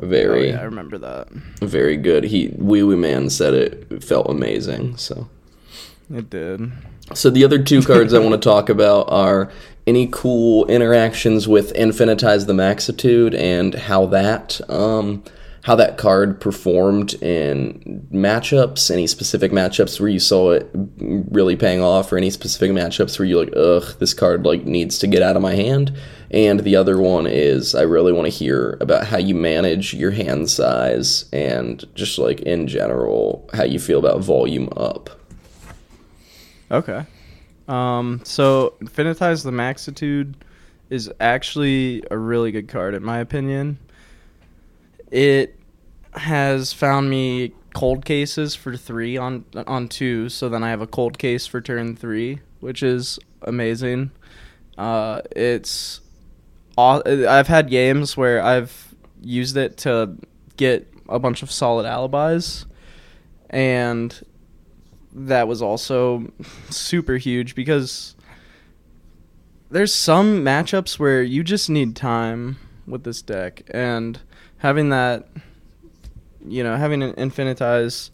[0.00, 1.28] very oh, yeah, I remember that.
[1.60, 2.24] Very good.
[2.24, 5.28] He Ouiouiman said it felt amazing so
[6.10, 6.72] it did
[7.14, 9.50] so the other two cards I want to talk about are
[9.86, 15.24] any cool interactions with Infinitize the Maxitude and how that um,
[15.62, 18.90] how that card performed in matchups.
[18.90, 23.26] Any specific matchups where you saw it really paying off, or any specific matchups where
[23.26, 25.96] you're like, ugh, this card like needs to get out of my hand.
[26.30, 30.10] And the other one is I really want to hear about how you manage your
[30.10, 35.08] hand size and just like in general how you feel about volume up.
[36.70, 37.04] Okay.
[37.66, 40.36] Um, so Infinitize the Maxitude
[40.90, 43.78] is actually a really good card in my opinion.
[45.10, 45.58] It
[46.12, 50.86] has found me cold cases for three on on two, so then I have a
[50.86, 54.10] cold case for turn three, which is amazing.
[54.76, 56.00] Uh, it's
[56.76, 60.16] I've had games where I've used it to
[60.56, 62.66] get a bunch of solid alibis,
[63.50, 64.18] and
[65.12, 66.30] that was also
[66.70, 68.14] super huge because
[69.70, 74.20] there's some matchups where you just need time with this deck and
[74.58, 75.28] having that
[76.46, 78.10] you know having an infinitize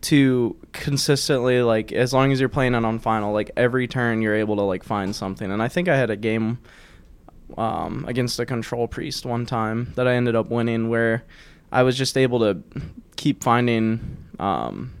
[0.00, 4.34] to consistently like as long as you're playing it on final like every turn you're
[4.34, 5.50] able to like find something.
[5.50, 6.58] And i think i had a game
[7.56, 11.22] um, against a control priest one time that i ended up winning where
[11.70, 12.62] i was just able to
[13.16, 14.92] keep finding um,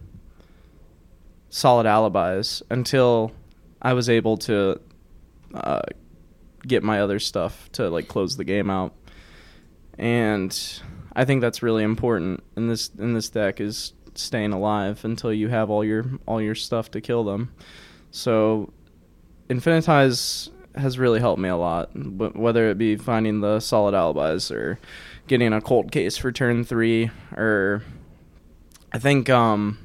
[1.52, 3.30] solid alibis until
[3.82, 4.80] I was able to
[5.52, 5.82] uh,
[6.66, 8.94] get my other stuff to like close the game out.
[9.98, 10.58] And
[11.14, 15.48] I think that's really important in this in this deck is staying alive until you
[15.48, 17.52] have all your all your stuff to kill them.
[18.10, 18.72] So
[19.50, 21.90] Infinitize has really helped me a lot,
[22.34, 24.78] whether it be finding the solid alibis or
[25.28, 27.82] getting a cold case for turn three, or
[28.90, 29.76] I think um,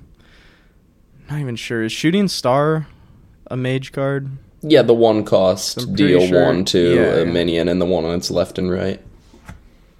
[1.29, 1.83] not even sure.
[1.83, 2.87] Is Shooting Star
[3.47, 4.29] a mage card?
[4.61, 6.45] Yeah, the one cost deal sure.
[6.45, 7.31] one to yeah, a yeah.
[7.31, 9.01] minion, and the one on its left and right.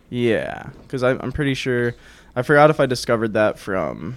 [0.10, 1.96] Yeah, because I'm pretty sure.
[2.36, 4.16] I forgot if I discovered that from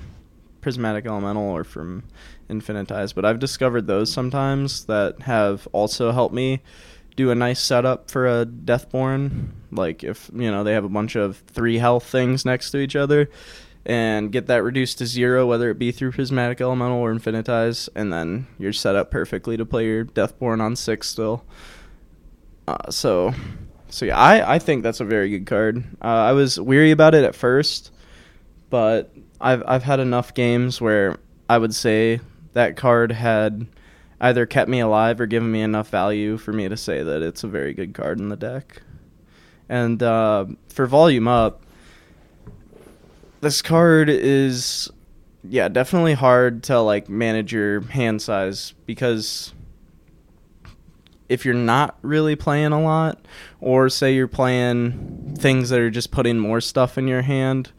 [0.61, 2.05] Prismatic Elemental or from
[2.49, 6.61] Infinitize, but I've discovered those sometimes that have also helped me
[7.17, 9.49] do a nice setup for a Deathborne.
[9.71, 12.97] Like if you know they have a bunch of three health things next to each
[12.97, 13.31] other,
[13.91, 18.13] and get that reduced to zero, whether it be through Prismatic Elemental or Infinitize, and
[18.13, 21.45] then you're set up perfectly to play your Deathborne on six still.
[22.69, 23.35] Uh, so,
[23.89, 25.83] so yeah, I, I think that's a very good card.
[26.01, 27.91] Uh, I was weary about it at first,
[28.71, 31.17] but I've I've had enough games where
[31.49, 32.21] I would say
[32.53, 33.67] that card had
[34.21, 37.43] either kept me alive or given me enough value for me to say that it's
[37.43, 38.83] a very good card in the deck.
[39.69, 41.65] And uh, for volume up,
[43.41, 44.91] this card is
[45.43, 49.55] yeah, definitely hard to like manage your hand size because
[51.29, 53.25] if you're not really playing a lot
[53.61, 57.71] or say you're playing things that are just putting more stuff in your hand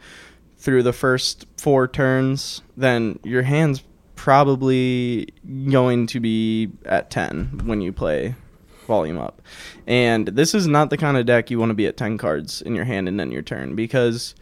[0.57, 3.83] through the first four turns, then your hand's
[4.15, 5.27] probably
[5.69, 8.35] going to be at 10 when you play
[8.87, 9.41] volume up.
[9.85, 12.61] And this is not the kind of deck you want to be at 10 cards
[12.61, 14.33] in your hand and then your turn because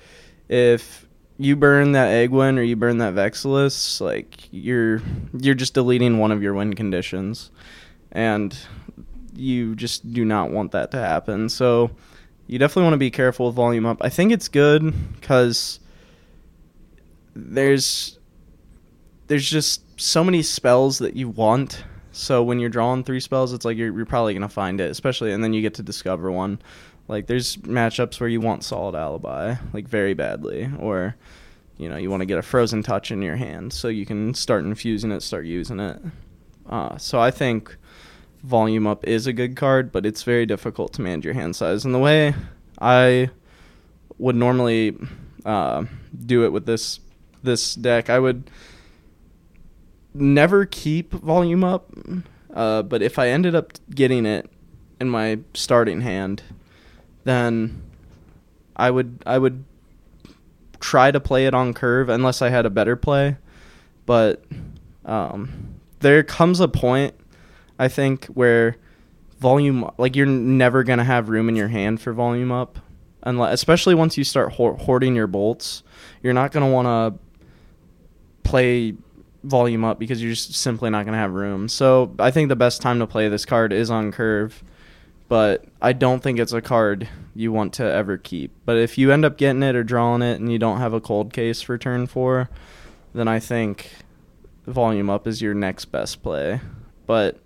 [0.50, 1.09] if
[1.40, 5.02] you burn that Aegwynn or you burn that Vexallus, like you're
[5.34, 7.50] you're just deleting one of your win conditions,
[8.12, 8.56] and
[9.34, 11.48] you just do not want that to happen.
[11.48, 11.92] So
[12.46, 14.00] you definitely want to be careful with volume up.
[14.02, 15.80] I think it's good because
[17.36, 18.20] there's
[19.28, 21.84] there's just so many spells that you want.
[22.12, 25.32] So when you're drawing three spells, it's like you're, you're probably gonna find it, especially,
[25.32, 26.60] and then you get to discover one.
[27.10, 31.16] Like there's matchups where you want solid alibi like very badly, or
[31.78, 34.36] you know you want to get a frozen touch in your hand so you can
[34.36, 36.00] start infusing it, start using it.
[36.70, 37.76] Uh, so I think
[38.44, 41.84] volume up is a good card, but it's very difficult to manage your hand size.
[41.84, 42.36] And the way
[42.80, 43.32] I
[44.20, 44.96] would normally
[45.46, 45.86] uh,
[46.26, 47.00] do it with this
[47.42, 48.10] this deck.
[48.12, 48.52] I would
[50.14, 51.92] never keep volume up,
[52.54, 54.48] uh, but if I ended up getting it
[55.02, 56.44] in my starting hand,
[57.24, 57.82] then
[58.76, 59.64] I would I would
[60.80, 63.38] try to play it on curve unless I had a better play.
[64.06, 64.44] But
[65.06, 67.14] um, there comes a point,
[67.78, 68.78] I think, where
[69.40, 72.80] volume like you're never gonna have room in your hand for volume up,
[73.24, 75.84] unless especially once you start hoarding your bolts,
[76.24, 77.20] you're not gonna want to
[78.50, 78.96] play
[79.44, 81.68] volume up because you're just simply not gonna have room.
[81.68, 84.64] So I think the best time to play this card is on curve
[85.30, 88.52] but I don't think it's a card you want to ever keep.
[88.66, 91.00] But if you end up getting it or drawing it and you don't have a
[91.00, 92.50] cold case for turn four,
[93.14, 93.92] then I think
[94.66, 96.60] volume up is your next best play.
[97.06, 97.40] But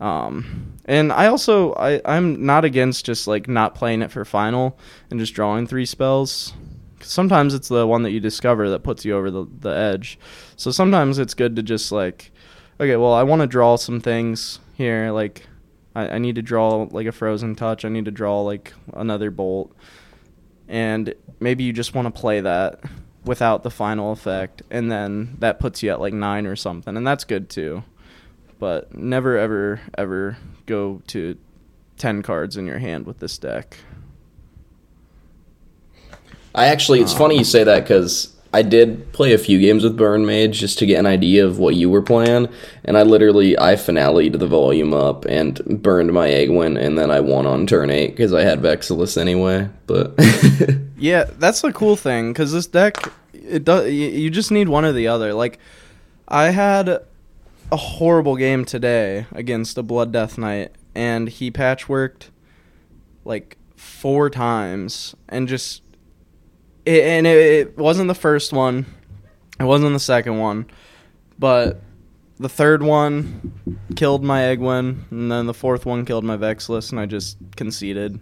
[0.00, 4.78] um and I also I, I'm not against just like not playing it for final
[5.10, 6.52] and just drawing three spells.
[7.00, 10.18] Sometimes it's the one that you discover that puts you over the, the edge.
[10.56, 12.32] So sometimes it's good to just like
[12.78, 15.46] okay, well I want to draw some things here, like
[15.94, 17.84] I, I need to draw like a frozen touch.
[17.84, 19.74] I need to draw like another bolt.
[20.68, 22.80] And maybe you just want to play that
[23.24, 27.06] without the final effect, and then that puts you at like nine or something, and
[27.06, 27.84] that's good too.
[28.58, 31.36] But never, ever, ever go to
[31.98, 33.78] 10 cards in your hand with this deck.
[36.54, 39.96] I actually, it's funny you say that because I did play a few games with
[39.96, 42.48] Burn Mage just to get an idea of what you were playing,
[42.84, 47.20] and I literally I finale'd the volume up and burned my Aegwynn, and then I
[47.20, 49.70] won on turn eight because I had Vexallus anyway.
[49.86, 50.14] But
[50.98, 54.92] yeah, that's the cool thing because this deck it does you just need one or
[54.92, 55.32] the other.
[55.32, 55.58] Like
[56.28, 56.88] I had
[57.70, 62.28] a horrible game today against a Blood Death Knight, and he patchworked
[63.24, 65.81] like four times and just
[66.84, 68.86] it, and it, it wasn't the first one.
[69.60, 70.66] It wasn't the second one,
[71.38, 71.80] but
[72.38, 73.52] the third one
[73.94, 78.18] killed my Aegwynn, and then the fourth one killed my Vexallus, and I just conceded.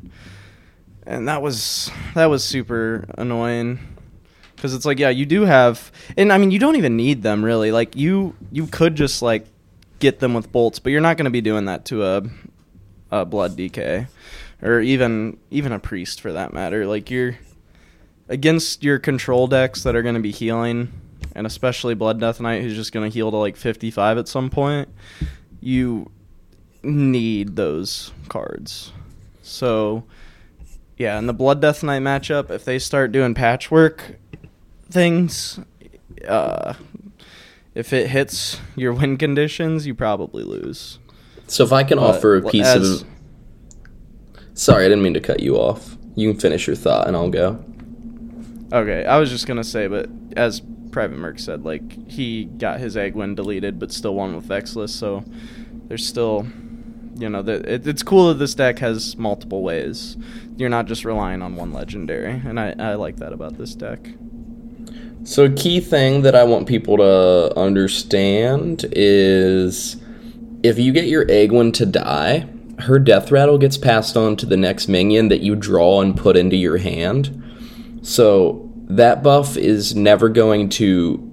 [1.06, 3.78] And that was that was super annoying
[4.60, 7.42] because it's like yeah you do have and I mean you don't even need them
[7.42, 9.46] really like you you could just like
[9.98, 12.22] get them with bolts but you're not going to be doing that to a
[13.10, 14.06] a blood DK
[14.60, 17.38] or even even a priest for that matter like you're
[18.30, 20.90] against your control decks that are going to be healing,
[21.34, 24.48] and especially Blood Death Knight, who's just going to heal to like 55 at some
[24.48, 24.88] point,
[25.60, 26.10] you
[26.82, 28.92] need those cards.
[29.42, 30.04] So,
[30.96, 34.16] yeah, in the Blood Death Knight matchup, if they start doing patchwork
[34.88, 35.58] things,
[36.26, 36.74] uh,
[37.74, 41.00] if it hits your win conditions, you probably lose.
[41.48, 43.08] So if I can but offer a piece as, of
[44.54, 45.96] Sorry, I didn't mean to cut you off.
[46.14, 47.64] You can finish your thought and I'll go.
[48.72, 50.62] Okay, I was just gonna say, but as
[50.92, 54.94] Private Merc said, like he got his Aegwynn deleted, but still won with Vexallus.
[54.94, 55.24] So
[55.88, 56.46] there's still,
[57.16, 60.16] you know, that it, it's cool that this deck has multiple ways.
[60.56, 64.00] You're not just relying on one legendary, and I, I like that about this deck.
[65.24, 69.96] So a key thing that I want people to understand is
[70.62, 72.48] if you get your Aegwynn to die,
[72.80, 76.36] her death rattle gets passed on to the next minion that you draw and put
[76.36, 77.39] into your hand.
[78.02, 81.26] So that buff is never going to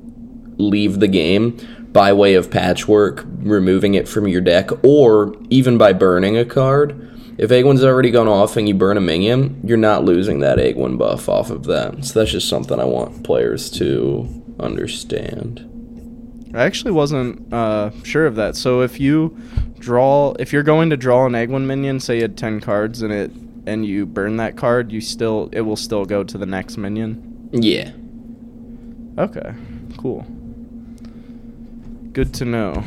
[0.58, 1.58] leave the game
[1.92, 7.04] by way of patchwork, removing it from your deck, or even by burning a card.
[7.38, 10.98] If Aegwynn's already gone off and you burn a minion, you're not losing that Aegwynn
[10.98, 12.04] buff off of that.
[12.04, 14.28] So that's just something I want players to
[14.60, 15.64] understand.
[16.54, 18.56] I actually wasn't uh, sure of that.
[18.56, 19.38] So if you
[19.80, 23.14] draw, if you're going to draw an Aegwynn minion, say you had ten cards and
[23.14, 23.32] it
[23.68, 27.50] and you burn that card, you still it will still go to the next minion.
[27.52, 27.92] Yeah.
[29.18, 29.54] Okay.
[29.98, 30.26] Cool.
[32.14, 32.84] Good to know.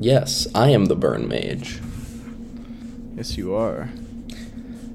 [0.00, 1.80] Yes, I am the burn mage.
[3.16, 3.88] Yes, you are.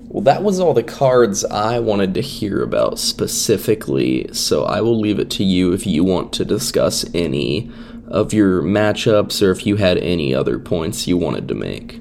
[0.07, 4.99] Well, that was all the cards I wanted to hear about specifically, so I will
[4.99, 7.71] leave it to you if you want to discuss any
[8.07, 11.99] of your matchups or if you had any other points you wanted to make.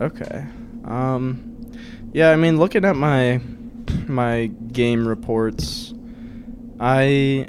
[0.00, 0.46] Okay.
[0.92, 1.72] Um,
[2.12, 3.40] yeah, I mean, looking at my
[4.06, 5.94] my game reports,
[6.78, 7.46] I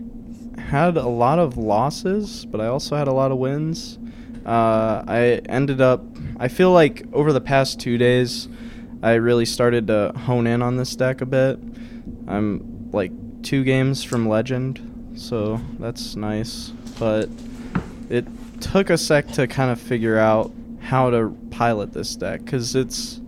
[0.57, 3.99] had a lot of losses, but I also had a lot of wins.
[4.45, 6.05] Uh, I ended up.
[6.39, 8.47] I feel like over the past two days,
[9.01, 11.59] I really started to hone in on this deck a bit.
[12.27, 13.11] I'm like
[13.43, 16.69] two games from legend, so that's nice.
[16.97, 17.27] But
[18.09, 18.25] it
[18.61, 23.19] took a sec to kind of figure out how to pilot this deck because it's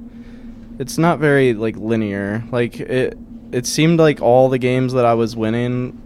[0.80, 2.43] it's not very like linear.
[2.51, 3.17] Like it
[3.51, 6.01] it seemed like all the games that I was winning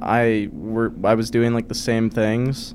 [0.00, 2.74] I were I was doing like the same things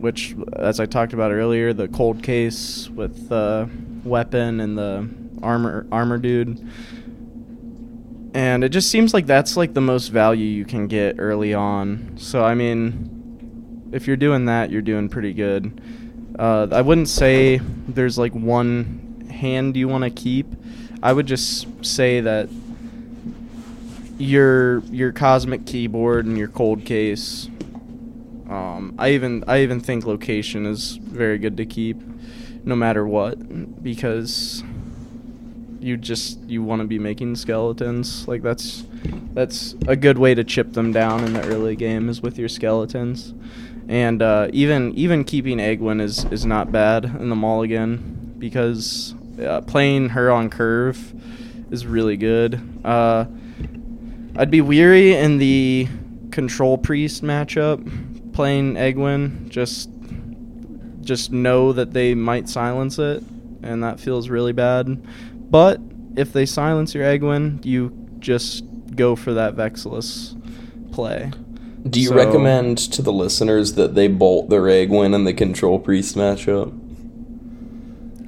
[0.00, 3.68] which as I talked about earlier, the cold case with the
[4.02, 5.08] weapon and the
[5.42, 6.66] armor armor dude.
[8.32, 12.16] And it just seems like that's like the most value you can get early on.
[12.16, 15.80] So I mean, if you're doing that, you're doing pretty good.
[16.38, 18.99] Uh, I wouldn't say there's like one
[19.40, 20.46] hand you want to keep.
[21.02, 22.48] I would just say that
[24.18, 27.48] your your cosmic keyboard and your cold case.
[28.48, 31.96] Um, I even I even think location is very good to keep,
[32.64, 34.62] no matter what, because
[35.80, 38.28] you just you want to be making skeletons.
[38.28, 38.84] Like that's
[39.32, 42.48] that's a good way to chip them down in the early game is with your
[42.48, 43.32] skeletons.
[43.88, 49.60] And uh, even even keeping Aegwynn is is not bad in the mulligan because uh,
[49.62, 51.14] playing her on curve
[51.70, 52.60] is really good.
[52.84, 53.26] Uh,
[54.36, 55.88] I'd be weary in the
[56.30, 59.48] control priest matchup playing Aegwynn.
[59.48, 59.90] Just
[61.02, 63.22] just know that they might silence it,
[63.62, 65.02] and that feels really bad.
[65.50, 65.80] But
[66.16, 68.64] if they silence your Aegwynn, you just
[68.94, 70.36] go for that Vexallus
[70.92, 71.30] play.
[71.88, 75.78] Do you So- recommend to the listeners that they bolt their Aegwynn in the Control
[75.78, 76.72] Priest matchup?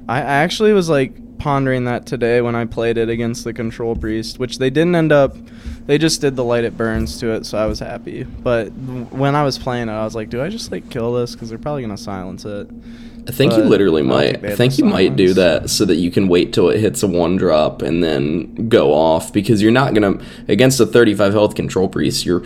[0.07, 4.39] I actually was like pondering that today when I played it against the Control Priest,
[4.39, 5.35] which they didn't end up.
[5.85, 8.23] They just did the light it burns to it, so I was happy.
[8.23, 11.33] But when I was playing it, I was like, do I just like kill this?
[11.33, 12.69] Because they're probably gonna silence it.
[13.27, 14.51] I think you But literally I think might.
[14.51, 17.07] I think you might do that so that you can wait till it hits a
[17.07, 21.87] one drop and then go off because you're not gonna against a 35 health control
[21.87, 22.25] priest.
[22.25, 22.45] You're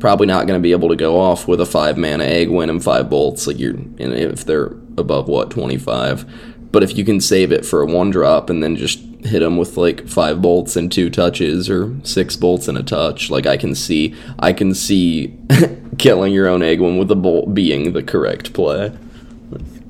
[0.00, 3.10] probably not gonna be able to go off with a five mana Aegwynn and five
[3.10, 3.46] bolts.
[3.46, 6.49] Like you're if they're above what 25.
[6.72, 9.56] But if you can save it for a one drop and then just hit them
[9.56, 13.56] with like five bolts and two touches or six bolts and a touch, like I
[13.56, 15.36] can see, I can see
[15.98, 18.96] killing your own Aegwynn with a bolt being the correct play.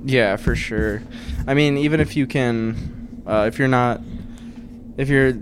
[0.05, 1.03] Yeah, for sure.
[1.47, 4.01] I mean, even if you can, uh, if you're not,
[4.97, 5.35] if you're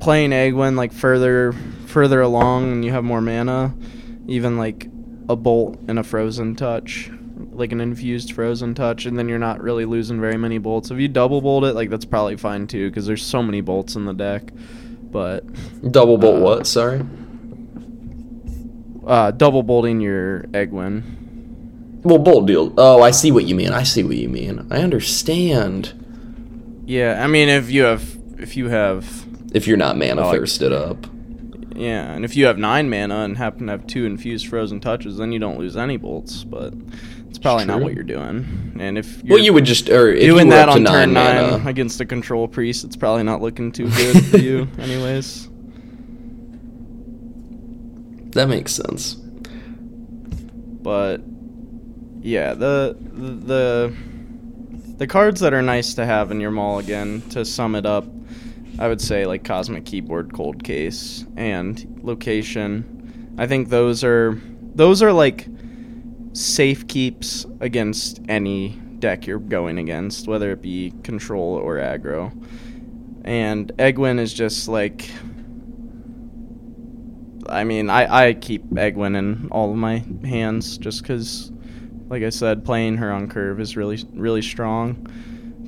[0.00, 1.52] playing Aegwynn like further
[1.86, 3.74] further along and you have more mana,
[4.26, 4.86] even like
[5.28, 7.10] a bolt and a frozen touch,
[7.52, 10.90] like an infused frozen touch, and then you're not really losing very many bolts.
[10.90, 13.96] If you double bolt it, like that's probably fine too, because there's so many bolts
[13.96, 14.50] in the deck.
[15.10, 15.44] But
[15.92, 16.66] Double bolt Uh, what?
[16.66, 17.02] Sorry.
[19.06, 21.02] uh, double bolting your Aegwynn.
[22.02, 22.72] Well, bolt deal.
[22.78, 23.70] Oh, I see what you mean.
[23.72, 24.66] I see what you mean.
[24.70, 25.92] I understand.
[26.86, 30.72] Yeah, I mean if you have if you have If you're not mana like- thirsted
[30.72, 31.06] up.
[31.76, 35.16] Yeah, and if you have nine mana and happen to have two infused frozen touches,
[35.16, 36.44] then you don't lose any bolts.
[36.44, 36.74] But
[37.30, 38.76] it's probably not what you're doing.
[38.78, 41.66] And if you're Well, you would just or if doing that on turn nine nine
[41.66, 45.48] against a control priest, it's probably not looking too good for you, anyways.
[48.32, 49.14] That makes sense.
[50.82, 51.22] But
[52.20, 53.94] yeah, the the
[54.96, 57.22] the cards that are nice to have in your mulligan.
[57.30, 58.04] to sum it up,
[58.78, 63.34] I would say like Cosmic Keyboard, Cold Case, and Location.
[63.38, 64.40] I think those are
[64.74, 65.46] those are like
[66.32, 72.32] safe keeps against any deck you're going against, whether it be control or aggro.
[73.24, 75.10] And Aegwynn is just like
[77.48, 81.50] I mean, I, I keep Aegwynn in all of my hands just because,
[82.08, 85.06] like I said, playing her on curve is really really strong.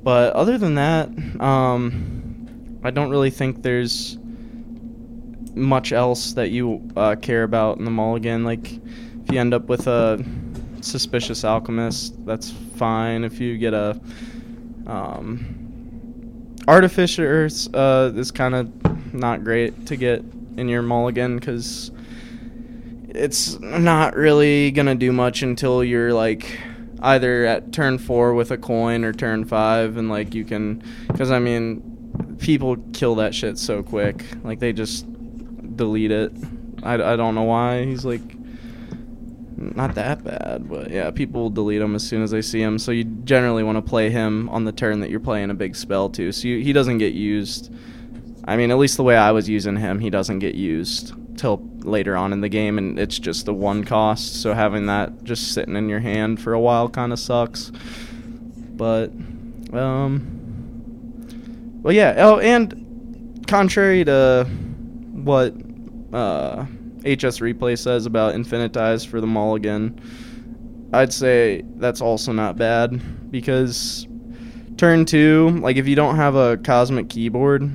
[0.02, 1.08] But other than that,
[1.40, 4.18] um, I don't really think there's
[5.54, 8.44] much else that you uh, care about in the mulligan.
[8.44, 10.24] Like, if you end up with a
[10.85, 13.24] suspicious alchemist, that's fine.
[13.24, 14.01] If you get a
[14.87, 20.24] um, artificer, uh, is kind of not great to get
[20.57, 21.91] in your mulligan because
[23.09, 26.59] it's not really gonna do much until you're like
[27.01, 31.30] either at turn four with a coin or turn five, and like you can, because
[31.30, 34.24] I mean, people kill that shit so quick.
[34.45, 35.07] Like they just
[35.76, 36.33] delete it.
[36.83, 37.85] I, I don't know why.
[37.85, 38.20] He's like
[39.74, 42.78] not that bad, but yeah, people delete him as soon as they see him.
[42.78, 45.76] So you generally want to play him on the turn that you're playing a big
[45.76, 46.32] spell too.
[46.32, 47.72] So you, he doesn't get used.
[48.44, 51.62] I mean, at least the way I was using him, he doesn't get used till
[51.78, 54.42] later on in the game, and it's just the one cost.
[54.42, 57.70] So having that just sitting in your hand for a while kind of sucks.
[58.74, 59.12] But,
[59.72, 62.14] um, well, yeah.
[62.18, 64.48] Oh, and contrary to
[65.12, 65.54] what
[66.12, 66.66] uh,
[67.03, 70.00] HSReplay says about Infinitize for the Mulligan,
[70.92, 74.07] I'd say that's also not bad because
[74.76, 77.70] turn two, like if you don't have a cosmic keyboard,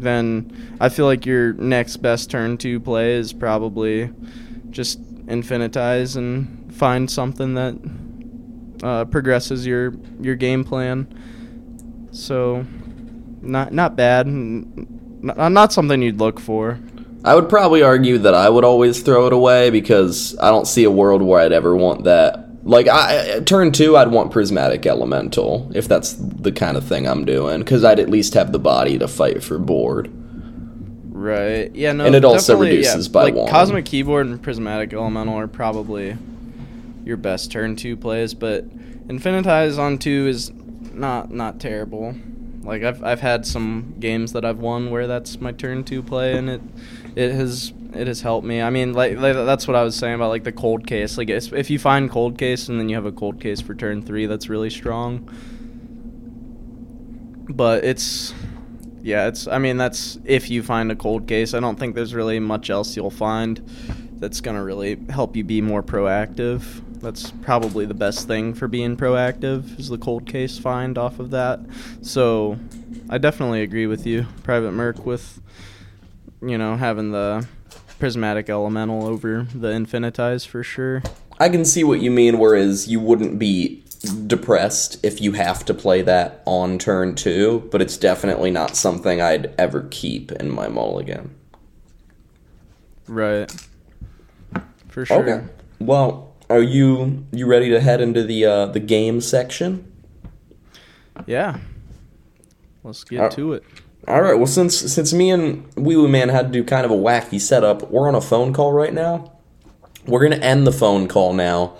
[0.00, 4.10] then I feel like your next best turn two play is probably
[4.70, 7.76] just infinitize and find something that
[8.82, 11.06] uh, progresses your your game plan.
[12.12, 12.64] So,
[13.42, 16.78] not not bad, not, not something you'd look for.
[17.24, 20.84] I would probably argue that I would always throw it away because I don't see
[20.84, 22.44] a world where I'd ever want that.
[22.64, 27.24] Like I turn two, I'd want prismatic elemental if that's the kind of thing I'm
[27.24, 30.10] doing because I'd at least have the body to fight for board.
[31.12, 31.74] Right.
[31.74, 31.92] Yeah.
[31.92, 32.04] No.
[32.04, 33.48] And it also reduces yeah, by like one.
[33.48, 36.16] Cosmic Keyboard and Prismatic Elemental are probably
[37.04, 38.68] your best turn two plays, but
[39.08, 40.52] Infinitize on two is
[40.92, 42.14] not not terrible.
[42.62, 46.36] Like I've I've had some games that I've won where that's my turn two play,
[46.36, 46.60] and it
[47.18, 48.62] it has it has helped me.
[48.62, 51.18] I mean, like, like that's what I was saying about like the cold case.
[51.18, 54.02] Like if you find cold case and then you have a cold case for turn
[54.02, 55.28] three, that's really strong.
[57.50, 58.32] But it's
[59.02, 59.48] yeah, it's.
[59.48, 61.54] I mean, that's if you find a cold case.
[61.54, 63.68] I don't think there's really much else you'll find
[64.12, 66.62] that's gonna really help you be more proactive.
[67.00, 71.30] That's probably the best thing for being proactive is the cold case find off of
[71.30, 71.60] that.
[72.02, 72.58] So,
[73.08, 75.40] I definitely agree with you, Private Merc, with
[76.42, 77.46] you know having the
[77.98, 81.02] prismatic elemental over the infinitize for sure.
[81.40, 83.82] I can see what you mean, whereas you wouldn't be
[84.26, 89.20] depressed if you have to play that on turn two, but it's definitely not something
[89.20, 91.34] I'd ever keep in my mulligan.
[93.08, 93.50] Right.
[94.88, 95.22] For sure.
[95.22, 95.46] Okay.
[95.80, 99.90] Well, are you you ready to head into the uh, the game section?
[101.26, 101.58] Yeah.
[102.84, 103.64] Let's get Uh, to it.
[104.08, 104.32] All right.
[104.38, 108.08] Well, since since me and Ouiouiman had to do kind of a wacky setup, we're
[108.08, 109.32] on a phone call right now.
[110.06, 111.74] We're gonna end the phone call now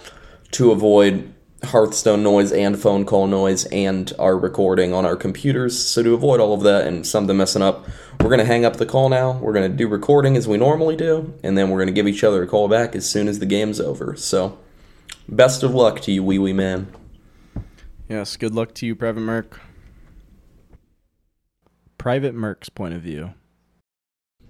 [0.51, 1.33] to avoid
[1.65, 5.83] Hearthstone noise and phone call noise and our recording on our computers.
[5.83, 7.87] So to avoid all of that and some of something messing up,
[8.21, 9.39] we're gonna hang up the call now.
[9.39, 12.43] We're gonna do recording as we normally do, and then we're gonna give each other
[12.43, 14.15] a call back as soon as the game's over.
[14.17, 14.59] So,
[15.31, 16.89] best of luck to you, Ouiouiman.
[18.07, 19.59] Yes, good luck to you, Private Merc.
[21.99, 23.35] Private Merc's point of view.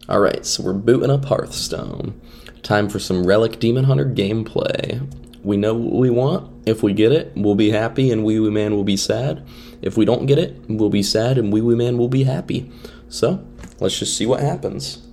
[0.08, 2.20] All right, so we're booting up Hearthstone.
[2.62, 5.06] Time for some Relic Demon Hunter gameplay.
[5.42, 6.68] We know what we want.
[6.68, 9.46] If we get it, we'll be happy and Ouiouiman will be sad.
[9.80, 12.70] If we don't get it, we'll be sad and Ouiouiman will be happy.
[13.08, 13.44] So,
[13.80, 15.06] let's just see what happens.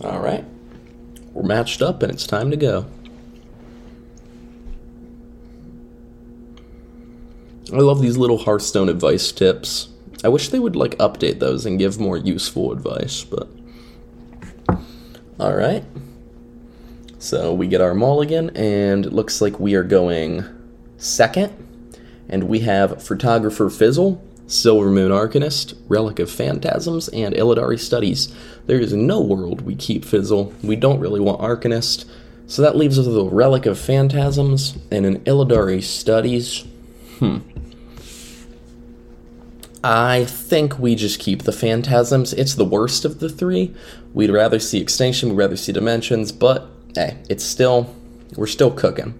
[0.00, 0.44] All right.
[1.32, 2.86] We're matched up and it's time to go.
[7.72, 9.91] I love these little Hearthstone advice tips.
[10.24, 13.48] I wish they would like update those and give more useful advice, but
[15.38, 15.84] all right.
[17.18, 20.44] So we get our mulligan, and it looks like we are going
[20.96, 21.52] second.
[22.28, 28.34] And we have Photographer Fizzle, Silvermoon Arcanist, Relic of Phantasms, and Illidari Studies.
[28.66, 30.52] There is no world we keep Fizzle.
[30.62, 32.06] We don't really want Arcanist.
[32.46, 36.64] So that leaves us with a Relic of Phantasms and an Illidari Studies.
[37.18, 37.38] Hmm.
[39.84, 42.32] I think we just keep the Phantasms.
[42.32, 43.74] It's the worst of the three.
[44.14, 47.94] We'd rather see Extinction, we'd rather see Dimensions, but hey, it's still,
[48.36, 49.18] we're still cooking.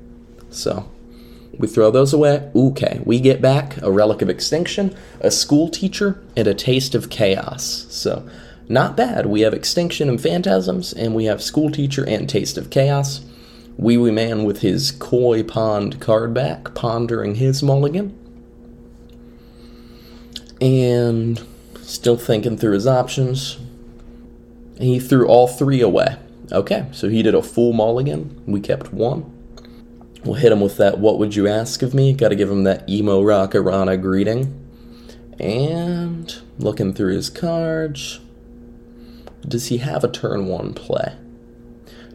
[0.51, 0.89] So,
[1.59, 2.51] we throw those away.
[2.55, 7.11] Okay, we get back a Relic of Extinction, a School Teacher, and a Taste of
[7.11, 7.87] Chaos.
[7.91, 8.29] So,
[8.69, 9.27] not bad.
[9.27, 13.21] We have Extinction and Phantasms, and we have School Teacher and Taste of Chaos.
[13.81, 18.17] Ouiouiman with his Koi Pond card back, pondering his mulligan
[20.63, 21.45] and
[21.83, 23.59] still thinking through his options.
[24.79, 26.17] He threw all three away.
[26.53, 28.41] Okay, so he did a full mulligan.
[28.47, 29.29] We kept one.
[30.25, 32.13] We'll hit him with that what would you ask of me?
[32.13, 34.59] Gotta give him that emo rock greeting.
[35.41, 38.21] And looking through his cards.
[39.47, 41.17] Does he have a turn one play?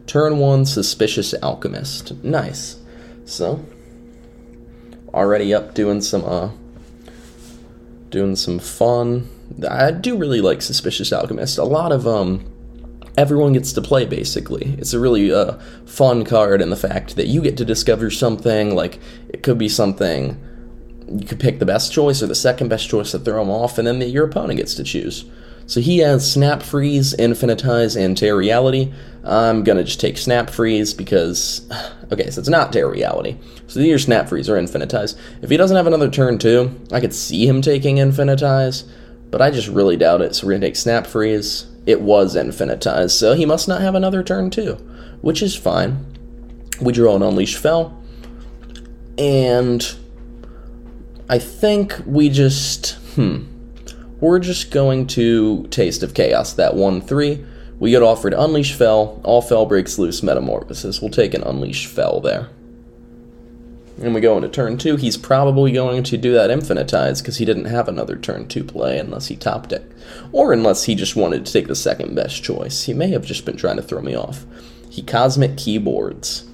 [0.06, 2.24] Turn one Suspicious Alchemist.
[2.24, 2.78] Nice.
[3.26, 3.66] So
[5.12, 6.50] already up doing some uh
[8.10, 9.28] doing some fun.
[9.68, 11.58] I do really like Suspicious Alchemist.
[11.58, 12.50] A lot of um
[13.16, 14.76] everyone gets to play basically.
[14.78, 18.74] It's a really uh, fun card in the fact that you get to discover something
[18.74, 20.40] like it could be something
[21.10, 23.78] you could pick the best choice or the second best choice to throw them off
[23.78, 25.24] and then the, your opponent gets to choose.
[25.68, 28.90] So he has Snap Freeze, Infinitize, and Tear Reality.
[29.22, 31.68] I'm gonna just take Snap Freeze because,
[32.12, 33.36] okay, so it's not Tear Reality.
[33.66, 35.14] So either Snap Freeze or Infinitize.
[35.42, 38.88] If he doesn't have another turn too, I could see him taking Infinitize,
[39.30, 40.34] but I just really doubt it.
[40.34, 41.66] So we're gonna take Snap Freeze.
[41.84, 44.76] It was Infinitize, so he must not have another turn too,
[45.20, 46.06] which is fine.
[46.80, 47.94] We draw an Unleash Fel,
[49.18, 49.86] and
[51.28, 53.57] I think we just hmm.
[54.20, 57.44] We're just going to Taste of Chaos, that 1 3.
[57.78, 61.00] We get offered Unleash Fel, All Fel breaks loose Metamorphosis.
[61.00, 62.48] We'll take an Unleash Fel there.
[64.02, 64.96] And we go into turn 2.
[64.96, 68.98] He's probably going to do that Infinitize because he didn't have another turn 2 play
[68.98, 69.82] unless he top deck.
[70.32, 72.84] Or unless he just wanted to take the second best choice.
[72.84, 74.44] He may have just been trying to throw me off.
[74.90, 76.44] He Cosmic Keyboards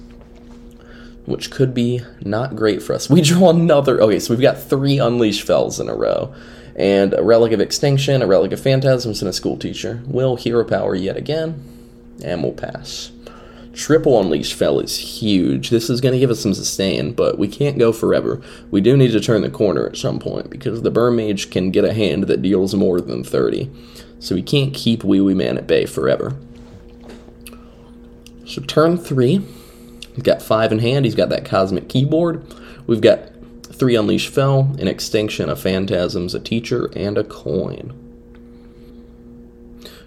[1.25, 3.09] which could be not great for us.
[3.09, 3.99] We draw another.
[3.99, 6.31] Okay, so we've got three Unleash Fels in a row
[6.75, 10.01] and a Relic of Extinction, a Relic of Phantasms, and a School Teacher.
[10.07, 11.63] Will Hero Power yet again,
[12.23, 13.11] and we'll pass.
[13.73, 15.69] Triple Unleash fel is huge.
[15.69, 18.41] This is going to give us some sustain, but we can't go forever.
[18.71, 21.71] We do need to turn the corner at some point because the Burn Mage can
[21.71, 23.69] get a hand that deals more than 30.
[24.19, 26.37] So we can't keep Ouiouiman at bay forever.
[28.45, 29.45] So turn three.
[30.13, 31.03] He's got five in hand.
[31.03, 32.45] He's got that Cosmic Keyboard.
[32.87, 33.34] We've got
[33.77, 37.93] Three Unleash Fel, an Extinction, a Phantasms, a Teacher, and a Coin.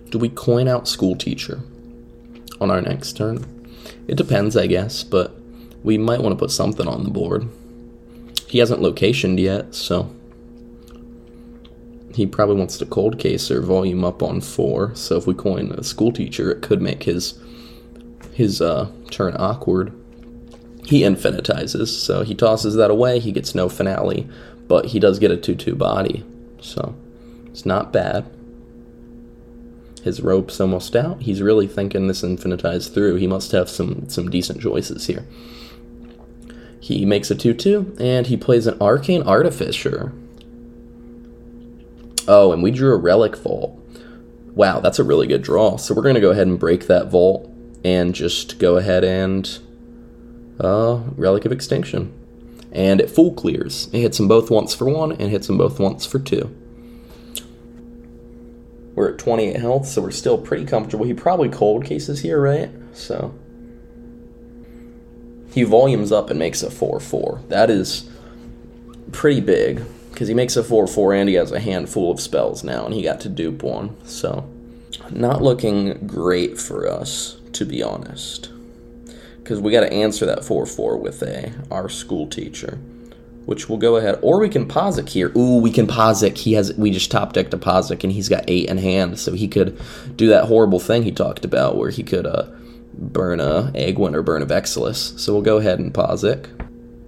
[0.08, 1.60] Do we coin out School Teacher
[2.62, 3.44] on our next turn?
[4.06, 5.36] It depends, I guess, but
[5.82, 7.46] we might want to put something on the board.
[8.48, 10.10] He hasn't locationed yet, so
[12.14, 14.94] he probably wants to cold case or volume up on four.
[14.94, 17.38] So if we coin a school teacher, it could make his
[18.32, 19.92] his uh, turn awkward
[20.88, 23.18] he infinitizes, so he tosses that away.
[23.18, 24.26] He gets no finale,
[24.68, 26.24] but he does get a 2 2 body,
[26.62, 26.94] so
[27.48, 28.24] it's not bad.
[30.02, 31.20] His rope's almost out.
[31.20, 33.16] He's really thinking this infinitize through.
[33.16, 35.26] He must have some, some decent choices here.
[36.80, 40.14] He makes a 2 2, and he plays an Arcane Artificer.
[42.26, 43.78] Oh, and we drew a Relic Vault.
[44.54, 45.76] Wow, that's a really good draw.
[45.76, 47.46] So we're going to go ahead and break that vault
[47.84, 49.58] and just go ahead and
[50.60, 52.12] uh, Relic of Extinction.
[52.72, 53.88] And it full clears.
[53.92, 56.54] It hits them both once for one and hits them both once for two.
[58.94, 61.06] We're at 28 health, so we're still pretty comfortable.
[61.06, 62.70] He probably cold cases here, right?
[62.92, 63.34] So.
[65.52, 67.42] He volumes up and makes a 4 4.
[67.48, 68.08] That is
[69.12, 72.62] pretty big, because he makes a 4 4 and he has a handful of spells
[72.62, 73.96] now, and he got to dupe one.
[74.04, 74.48] So,
[75.10, 78.50] not looking great for us, to be honest
[79.48, 82.78] because we got to answer that 4-4 with a our school teacher
[83.46, 85.32] which we'll go ahead or we can Pozzik here.
[85.34, 88.44] Ooh we can Pozzik he has we just top decked a Pozzik and he's got
[88.46, 89.80] eight in hand so he could
[90.16, 92.44] do that horrible thing he talked about where he could uh,
[92.92, 96.50] burn a Aegwynn or burn a Vexallus so we'll go ahead and Pozzik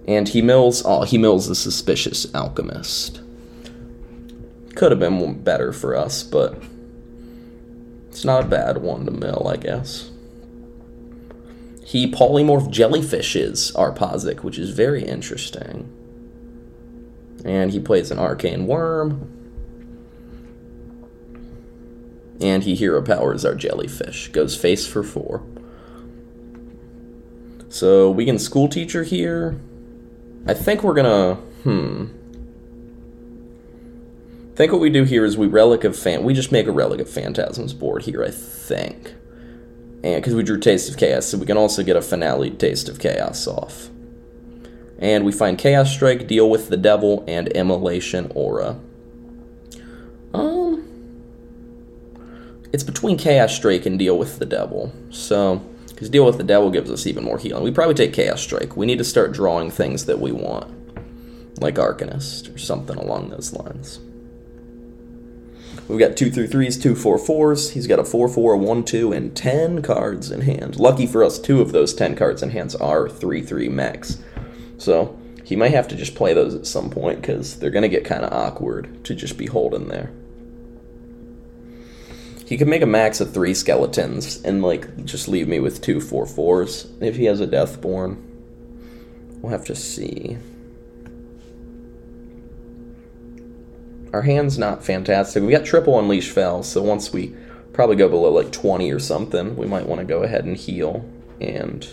[0.07, 3.21] and he mills oh he mills the suspicious alchemist.
[4.73, 6.59] Could have been better for us but
[8.09, 10.10] it's not a bad one to mill I guess
[11.91, 15.91] he polymorph jellyfishes Arpazic, which is very interesting.
[17.43, 19.29] And he plays an arcane worm.
[22.39, 24.29] And he hero powers our jellyfish.
[24.29, 25.43] Goes face for four.
[27.67, 29.59] So we can school teacher here.
[30.47, 32.05] I think we're gonna hmm.
[34.53, 36.71] I think what we do here is we relic of fan we just make a
[36.71, 39.15] relic of phantasms board here, I think
[40.01, 42.99] because we drew Taste of Chaos, so we can also get a finale Taste of
[42.99, 43.89] Chaos off.
[44.97, 48.79] And we find Chaos Strike, Deal with the Devil, and Immolation Aura.
[50.33, 50.87] Um,
[52.71, 54.93] it's between Chaos Strike and Deal with the Devil.
[55.09, 57.63] So, because Deal with the Devil gives us even more healing.
[57.63, 58.75] We probably take Chaos Strike.
[58.77, 60.71] We need to start drawing things that we want,
[61.59, 63.99] like Arcanist or something along those lines.
[65.91, 67.71] We've got two through threes, two four fours.
[67.71, 70.79] He's got a four four, a one two, and ten cards in hand.
[70.79, 74.17] Lucky for us, two of those ten cards in hands are three three max.
[74.77, 78.05] So he might have to just play those at some point because they're gonna get
[78.05, 80.13] kind of awkward to just be holding there.
[82.45, 85.99] He could make a max of three skeletons and like just leave me with two
[85.99, 88.15] four fours if he has a Deathborne.
[89.41, 90.37] We'll have to see.
[94.13, 95.43] Our hand's not fantastic.
[95.43, 97.35] We got triple unleash fel, so once we
[97.73, 101.09] probably go below like 20 or something, we might want to go ahead and heal.
[101.39, 101.87] And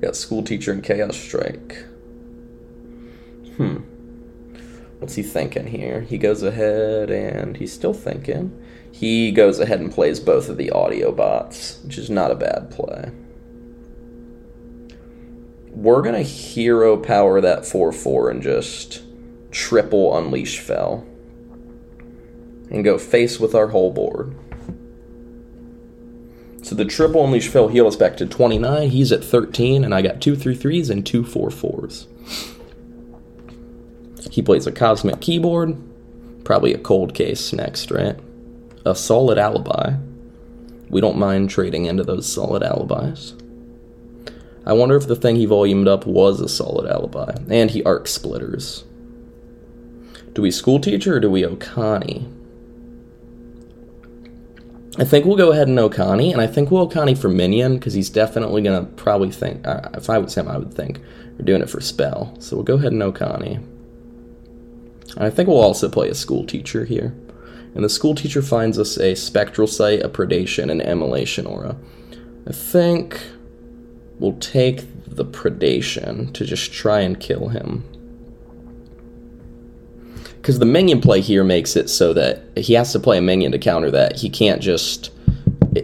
[0.00, 1.84] got school teacher and chaos strike.
[3.56, 3.78] Hmm.
[4.98, 6.00] What's he thinking here?
[6.00, 8.60] He goes ahead and he's still thinking.
[8.90, 12.70] He goes ahead and plays both of the audio bots, which is not a bad
[12.70, 13.12] play.
[15.70, 19.02] We're gonna hero power that 4 4 and just
[19.50, 21.06] triple Unleash fel
[22.70, 24.34] and go face with our whole board.
[26.62, 28.90] So the triple Unleash fel heal us back to 29.
[28.90, 32.06] He's at 13, and I got two three threes and two four fours.
[34.30, 35.76] He plays a Cosmic Keyboard,
[36.44, 38.18] probably a Cold Case next, right?
[38.84, 39.94] A Solid Alibi.
[40.90, 43.34] We don't mind trading into those Solid Alibis.
[44.66, 47.34] I wonder if the thing he volumed up was a Solid Alibi.
[47.48, 48.84] And he Arcsplitters.
[50.38, 52.32] Do we School Teacher or do we Okani?
[54.96, 57.94] I think we'll go ahead and Okani, and I think we'll Okani for Minion, because
[57.94, 61.00] he's definitely to probably think, uh, if I was him, I would think,
[61.36, 62.36] we're doing it for Spell.
[62.38, 63.56] So we'll go ahead and Okani.
[63.56, 67.16] And I think we'll also play a School Teacher here.
[67.74, 71.74] And the School Teacher finds us a Spectral Sight, a Predation, and Immolation Aura.
[72.46, 73.20] I think
[74.20, 77.82] we'll take the Predation to just try and kill him
[80.48, 83.52] because the minion play here makes it so that he has to play a minion
[83.52, 84.16] to counter that.
[84.16, 85.10] He can't just.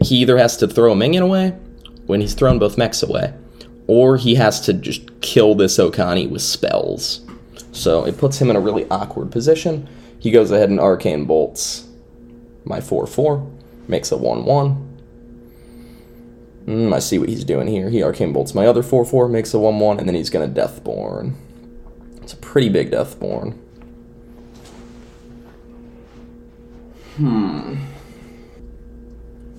[0.01, 1.51] He either has to throw a minion away
[2.07, 3.35] when he's thrown both mechs away,
[3.89, 7.27] or he has to just kill this Okani with spells.
[7.73, 9.87] So it puts him in a really awkward position.
[10.19, 11.87] He goes ahead and arcane bolts
[12.65, 13.47] my 4 4,
[13.87, 14.99] makes a 1 1.
[16.65, 17.91] Mm, I see what he's doing here.
[17.91, 20.55] He arcane bolts my other 4 4, makes a 1 1, and then he's going
[20.55, 21.35] to Deathborne.
[22.23, 23.59] It's a pretty big Deathborne.
[27.17, 27.77] Hmm.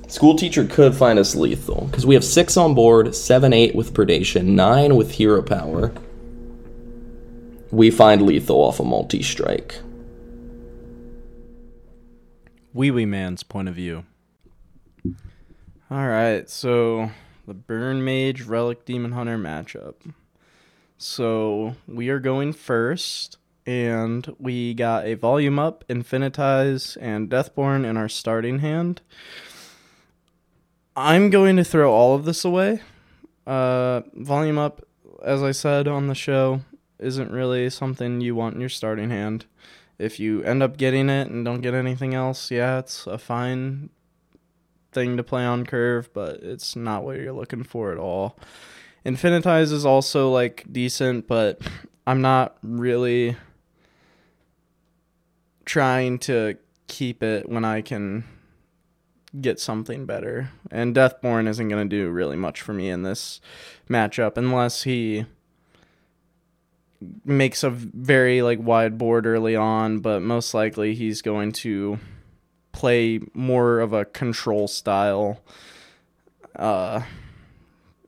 [0.08, 3.94] School teacher could find us lethal because we have six on board, seven, eight with
[3.94, 5.92] predation, nine with hero power.
[7.72, 9.80] We find lethal off a multi strike.
[12.76, 14.06] Ouiouiman's point of view.
[15.90, 17.12] All right, so
[17.48, 19.96] the Burn Mage Relic Demon Hunter matchup.
[20.98, 27.98] So we are going first and we got a volume up, infinitize, and Deathborne in
[27.98, 29.02] our starting hand.
[30.96, 32.82] I'm going to throw all of this away.
[33.46, 34.82] Uh, volume up,
[35.24, 36.62] as I said on the show,
[37.00, 39.46] isn't really something you want in your starting hand.
[39.98, 43.90] If you end up getting it and don't get anything else, yeah, it's a fine
[44.92, 48.38] thing to play on curve, but it's not what you're looking for at all.
[49.06, 51.62] Infinitize is also like decent, but
[52.08, 53.36] I'm not really
[55.66, 56.58] trying to
[56.88, 58.24] keep it when I can
[59.40, 60.52] get something better.
[60.72, 63.42] And Deathborne isn't going to do really much for me in this
[63.90, 65.26] matchup unless he
[67.24, 72.00] makes a very like wide board early on, but most likely he's going to
[72.72, 75.42] play more of a control style
[76.58, 77.02] uh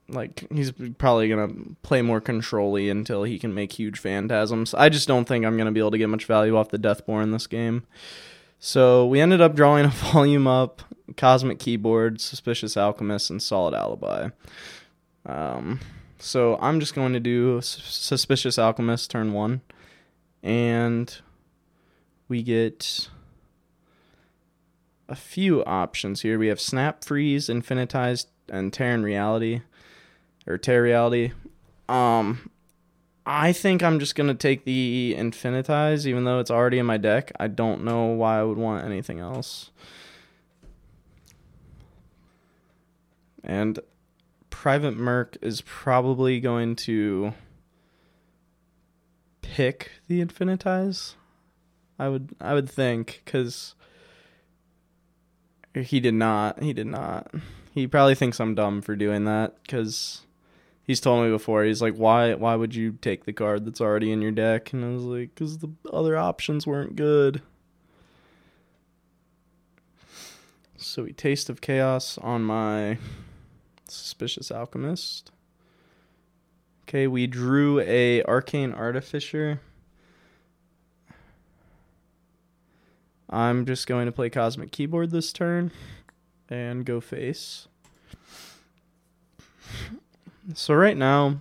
[0.10, 1.49] like he's probably gonna
[1.84, 4.74] play more controlly until he can make huge phantasms.
[4.74, 7.32] I just don't think I'm gonna be able to get much value off the Deathborne
[7.32, 7.86] this game.
[8.60, 10.82] So we ended up drawing a volume up,
[11.16, 14.30] Cosmic Keyboard, Suspicious Alchemist, and Solid Alibi.
[15.26, 15.80] Um,
[16.20, 19.62] so I'm just going to do Suspicious Alchemist turn one,
[20.41, 21.16] and
[22.28, 23.10] we get
[25.08, 26.39] a few options here.
[26.39, 29.62] We have Snap Freeze, Infinitize, and Terran Reality
[30.47, 31.31] or Terra Reality.
[31.89, 32.49] Um,
[33.25, 37.31] I think I'm just gonna take the Infinitize, even though it's already in my deck.
[37.39, 39.71] I don't know why I would want anything else.
[43.43, 43.79] And
[44.49, 47.33] PrivateMerc is probably going to
[49.41, 51.15] pick the Infinitize.
[51.99, 53.75] I would I would think because
[55.73, 56.61] he did not.
[56.61, 57.33] He did not.
[57.73, 60.21] He probably thinks I'm dumb for doing that because
[60.88, 61.63] he's told me before.
[61.63, 62.33] He's like, "Why?
[62.33, 65.35] Why would you take the card that's already in your deck?" And I was like,
[65.35, 67.41] "Cause the other options weren't good."
[70.77, 72.97] So we taste of chaos on my
[73.88, 75.31] suspicious alchemist.
[76.83, 79.59] Okay, we drew a arcane artificer.
[83.29, 85.71] I'm just going to play cosmic keyboard this turn
[86.47, 87.67] and go face.
[90.53, 91.39] So right now,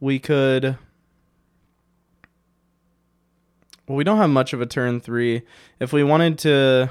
[0.00, 0.76] we could.
[3.86, 5.42] Well, we don't have much of a turn three.
[5.80, 6.90] If we wanted to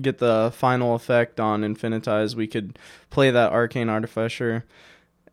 [0.00, 2.78] get the final effect on Infinitize, we could
[3.10, 4.64] play that Arcane Artificer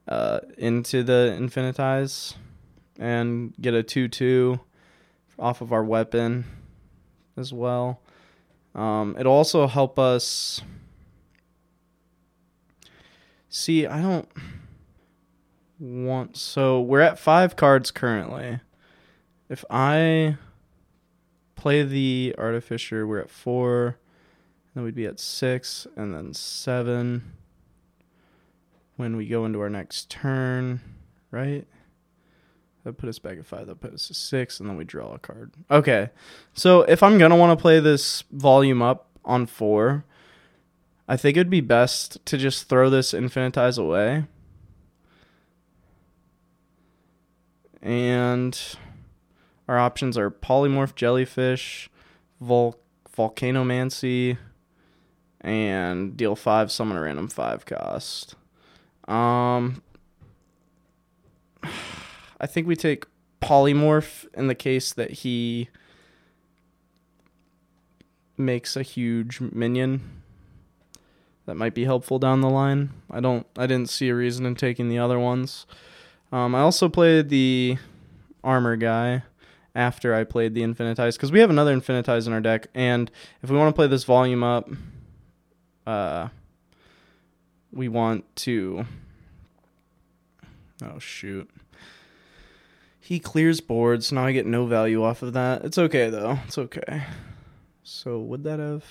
[0.08, 2.36] uh, into the Infinitize
[2.98, 4.60] and get a 2 2
[5.38, 6.46] off of our weapon
[7.36, 8.02] as well.
[8.74, 10.62] Um, it'll also help us
[13.56, 14.28] See, I don't
[15.80, 16.36] want.
[16.36, 18.60] So we're at five cards currently.
[19.48, 20.36] If I
[21.56, 23.98] play the Artificer, we're at four.
[24.74, 27.32] Then we'd be at six, and then seven
[28.98, 30.82] when we go into our next turn,
[31.32, 31.66] right?
[32.84, 33.68] That put us back at five.
[33.68, 35.54] That put us at six, and then we draw a card.
[35.72, 36.10] Okay,
[36.54, 40.04] so if I'm gonna want to play this volume up on four,
[41.08, 44.26] I think it'd be best to just throw this infinitize away.
[47.82, 48.60] And
[49.68, 51.90] our options are polymorph jellyfish,
[52.42, 52.80] Vol-
[53.16, 54.38] volcanomancy,
[55.42, 58.36] and deal five, summon a random five cost.
[59.08, 59.84] Um,
[62.42, 63.06] I think we take
[63.42, 65.70] polymorph in the case that he
[68.38, 70.24] makes a huge minion.
[71.46, 72.90] That might be helpful down the line.
[73.12, 73.46] I don't.
[73.58, 75.66] I didn't see a reason in taking the other ones.
[76.32, 77.78] Um, I also played the
[78.44, 79.24] armor guy
[79.76, 83.12] after I played the infinitize because we have another infinitize in our deck, and
[83.44, 84.70] if we want to play this volume up,
[85.86, 86.30] uh,
[87.72, 88.86] we want to.
[90.84, 91.50] Oh shoot.
[93.00, 94.12] He clears boards.
[94.12, 95.64] Now I get no value off of that.
[95.64, 96.40] It's okay though.
[96.48, 97.04] It's okay.
[97.84, 98.84] So would that have?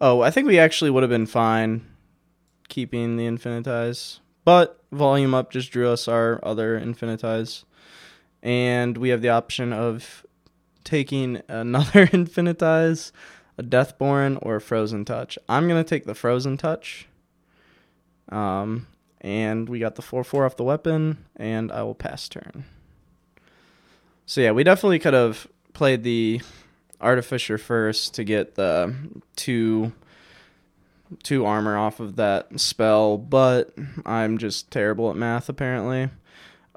[0.00, 1.84] Oh, I think we actually would have been fine
[2.68, 7.64] keeping the infinitize, but volume up just drew us our other infinitize,
[8.42, 10.24] and we have the option of
[10.84, 13.10] taking another infinitize,
[13.56, 15.36] a deathborne, or a frozen touch.
[15.48, 17.08] I'm gonna take the frozen touch.
[18.28, 18.86] Um,
[19.20, 22.64] and we got the 4 4 off the weapon, and I will pass turn.
[24.26, 26.40] So, yeah, we definitely could have played the
[27.00, 28.94] Artificer first to get the
[29.36, 29.92] two
[31.22, 33.74] two armor off of that spell, but
[34.04, 36.10] I'm just terrible at math apparently.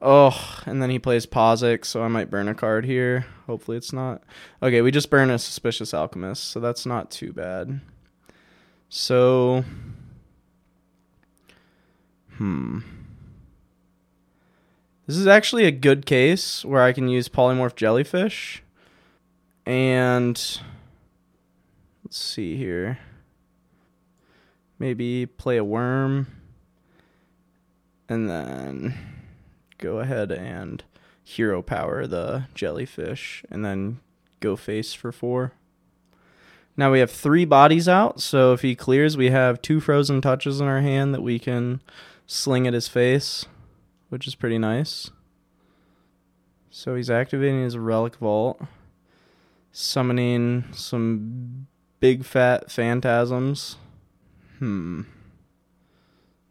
[0.01, 3.25] Oh, and then he plays Pozzik, so I might burn a card here.
[3.45, 4.23] Hopefully it's not.
[4.63, 7.81] Okay, we just burn a Suspicious Alchemist, so that's not too bad.
[8.89, 9.63] So
[12.41, 12.79] Hmm.
[15.05, 18.63] This is actually a good case where I can use polymorph jellyfish.
[19.65, 20.35] And
[22.03, 22.99] let's see here.
[24.79, 26.27] Maybe play a wyrm.
[28.09, 28.97] And then
[29.77, 30.83] go ahead and
[31.23, 33.43] hero power the jellyfish.
[33.49, 33.99] And then
[34.39, 35.53] go face for four.
[36.77, 40.61] Now we have three bodies out, so if he clears, we have two frozen touches
[40.61, 41.81] in our hand that we can
[42.25, 43.45] sling at his face,
[44.09, 45.11] which is pretty nice.
[46.69, 48.61] So he's activating his relic vault,
[49.71, 51.67] summoning some
[51.99, 53.77] big fat phantasms.
[54.59, 55.01] Hmm.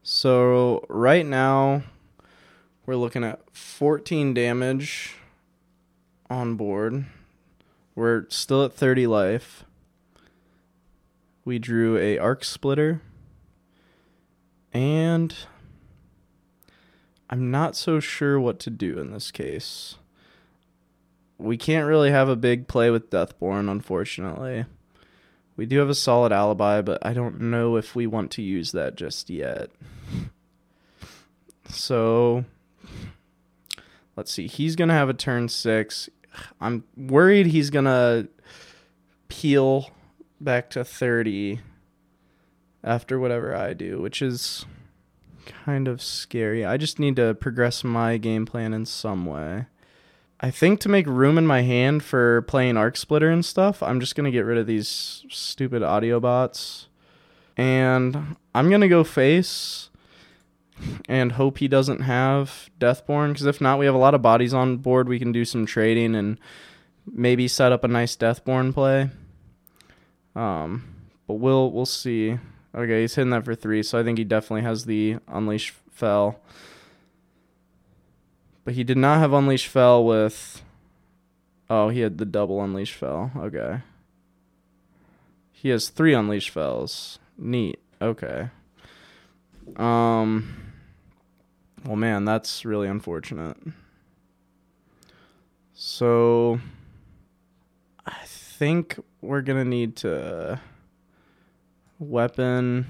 [0.02, 1.82] So right now
[2.86, 5.16] we're looking at 14 damage
[6.28, 7.04] on board.
[7.94, 9.64] We're still at 30 life.
[11.44, 13.00] We drew a arcsplitter
[14.72, 15.34] and
[17.28, 19.96] I'm not so sure what to do in this case.
[21.40, 24.66] We can't really have a big play with Deathborne, unfortunately.
[25.56, 28.72] We do have a solid alibi, but I don't know if we want to use
[28.72, 29.70] that just yet.
[31.68, 32.44] So,
[34.16, 34.46] let's see.
[34.46, 36.08] He's going to have a turn six.
[36.60, 38.28] I'm worried he's going to
[39.28, 39.90] peel
[40.40, 41.60] back to 30
[42.82, 44.64] after whatever I do, which is
[45.46, 46.64] kind of scary.
[46.64, 49.66] I just need to progress my game plan in some way.
[50.42, 54.14] I think to make room in my hand for playing Arcsplitter and stuff, I'm just
[54.14, 56.86] going to get rid of these stupid audio bots.
[57.56, 59.90] And I'm going to go face
[61.08, 63.34] and hope he doesn't have Deathborne.
[63.34, 65.08] Because if not, we have a lot of bodies on board.
[65.08, 66.38] We can do some trading and
[67.06, 69.10] maybe set up a nice Deathborne play.
[70.34, 70.84] Um,
[71.26, 72.38] but we'll we'll see.
[72.74, 76.40] Okay, he's hitting that for three, so I think he definitely has the Unleash Fel.
[78.70, 80.62] But he did not have Unleash Fel with.
[81.68, 83.32] Oh, he had the double Unleash Fel.
[83.36, 83.80] Okay.
[85.50, 87.18] He has three Unleash Fels.
[87.36, 87.80] Neat.
[88.00, 88.50] Okay.
[89.74, 90.54] Um.
[91.84, 93.56] Well, man, that's really unfortunate.
[95.74, 96.60] So.
[98.06, 100.60] I think we're gonna need to
[101.98, 102.86] Weapon.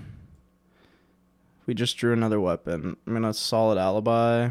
[1.64, 2.98] We just drew another weapon.
[3.06, 4.50] I'm gonna solid alibi.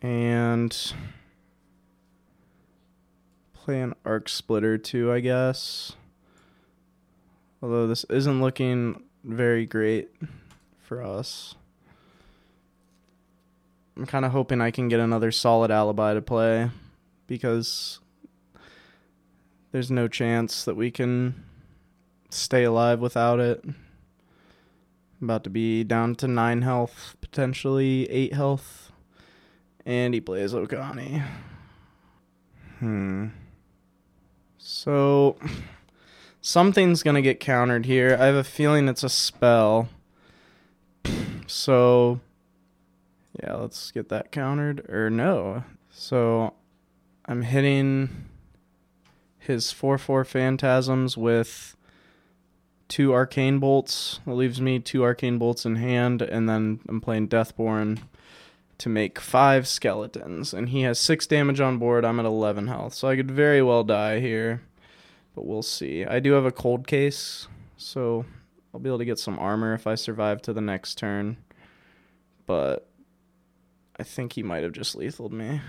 [0.00, 0.94] And
[3.52, 5.92] play an arcsplitter too, I guess.
[7.60, 10.10] Although this isn't looking very great
[10.80, 11.54] for us.
[13.96, 16.70] I'm kind of hoping I can get another solid alibi to play
[17.26, 17.98] because
[19.72, 21.44] there's no chance that we can
[22.30, 23.64] stay alive without it.
[23.64, 23.74] I'm
[25.20, 28.87] about to be down to nine health, potentially eight health
[29.88, 31.24] And he plays Okani.
[32.78, 33.28] Hmm.
[34.58, 35.38] So
[36.42, 38.14] something's gonna get countered here.
[38.20, 39.88] I have a feeling it's a spell.
[41.46, 42.20] So
[43.42, 44.84] yeah, let's get that countered.
[44.90, 45.64] Or no.
[45.90, 46.52] So
[47.24, 48.26] I'm hitting
[49.38, 51.74] his 4 4 phantasms with
[52.88, 54.20] two arcane bolts.
[54.26, 58.00] That leaves me two arcane bolts in hand, and then I'm playing Deathborne
[58.78, 60.54] to make five skeletons.
[60.54, 62.04] And he has six damage on board.
[62.04, 62.94] I'm at 11 health.
[62.94, 64.62] So I could very well die here.
[65.34, 66.04] But we'll see.
[66.04, 67.46] I do have a cold case,
[67.76, 68.24] so
[68.72, 71.36] I'll be able to get some armor if I survive to the next turn.
[72.46, 72.88] But
[73.98, 75.60] I think he might have just lethaled me.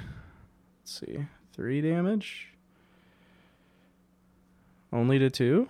[0.82, 1.26] Let's see.
[1.54, 2.48] Three damage?
[4.92, 5.68] Only to two?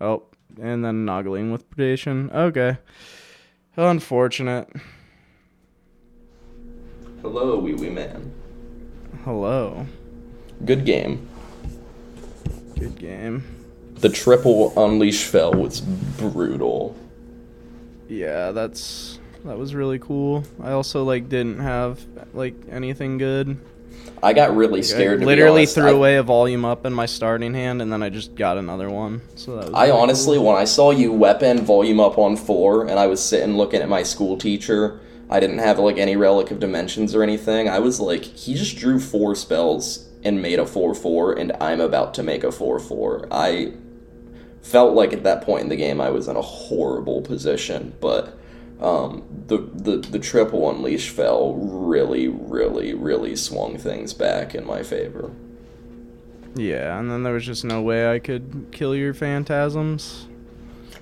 [0.00, 0.24] Oh,
[0.60, 2.32] and then Noggling with predation.
[2.32, 2.78] Okay.
[3.76, 4.68] Unfortunate.
[7.22, 8.30] Hello, Ouiouiman.
[9.24, 9.86] Hello.
[10.64, 11.28] Good game.
[12.78, 13.44] Good game.
[13.96, 16.94] The triple unleash fel was brutal.
[18.08, 20.44] Yeah, that's that was really cool.
[20.62, 22.00] I also like didn't have
[22.34, 23.58] like anything good.
[24.22, 25.18] I got really scared.
[25.18, 28.02] I to literally threw I- away a volume up in my starting hand, and then
[28.02, 29.20] I just got another one.
[29.34, 29.74] So that was.
[29.74, 30.46] I really honestly, cool.
[30.46, 33.88] when I saw you weapon volume up on four, and I was sitting looking at
[33.88, 35.00] my school teacher,
[35.30, 37.68] I didn't have like any relic of dimensions or anything.
[37.68, 41.80] I was like, he just drew four spells and made a four four, and I'm
[41.80, 43.26] about to make a four four.
[43.30, 43.72] I
[44.62, 48.38] felt like at that point in the game I was in a horrible position, but
[48.80, 54.82] um, the the the triple unleash fel really, really, really swung things back in my
[54.82, 55.30] favor.
[56.54, 60.26] Yeah, and then there was just no way I could kill your phantasms.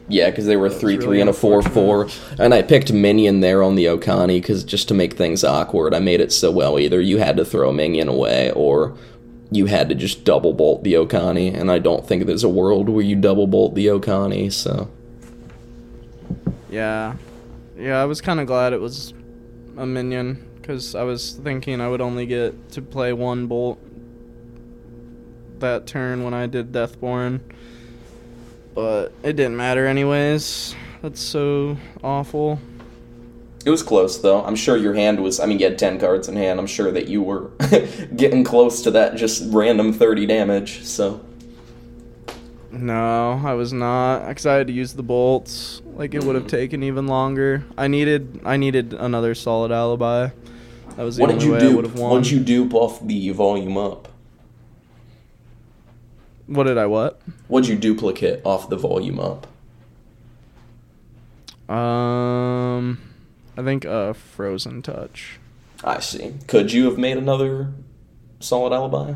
[0.08, 2.08] Yeah, because they were was three really three and a four four,
[2.38, 5.98] and I picked minion there on the Okani because just to make things awkward, I
[5.98, 8.96] made it so well either you had to throw minion away or
[9.50, 12.88] you had to just double bolt the Okani, and I don't think there's a world
[12.88, 14.52] where you double bolt the Okani.
[14.52, 14.90] So.
[16.70, 17.16] Yeah,
[17.76, 19.12] yeah, I was kind of glad it was
[19.76, 23.78] a minion because I was thinking I would only get to play one bolt
[25.60, 27.40] that turn when I did Deathborne,
[28.76, 30.76] but it didn't matter anyways.
[31.02, 32.60] That's so awful.
[33.64, 34.44] it was close though.
[34.44, 35.40] I'm sure your hand was.
[35.40, 36.60] I mean, you had ten cards in hand.
[36.60, 37.50] I'm sure that you were
[38.16, 40.84] getting close to that just random thirty damage.
[40.84, 41.24] So
[42.70, 45.80] No, I was not because I had to use the bolts.
[45.94, 46.50] Like it would have hmm.
[46.50, 47.64] taken even longer.
[47.78, 50.28] I needed I needed another solid alibi.
[50.96, 51.76] That was the what only way I do?
[51.76, 52.10] would have won.
[52.10, 54.08] What did you dupe off the volume up?
[56.46, 57.20] What did I what?
[57.48, 59.46] What'd you duplicate off the volume up?
[61.68, 63.00] Um,
[63.56, 65.38] I think a frozen touch.
[65.82, 66.34] I see.
[66.46, 67.72] Could you have made another
[68.38, 69.14] solid alibi?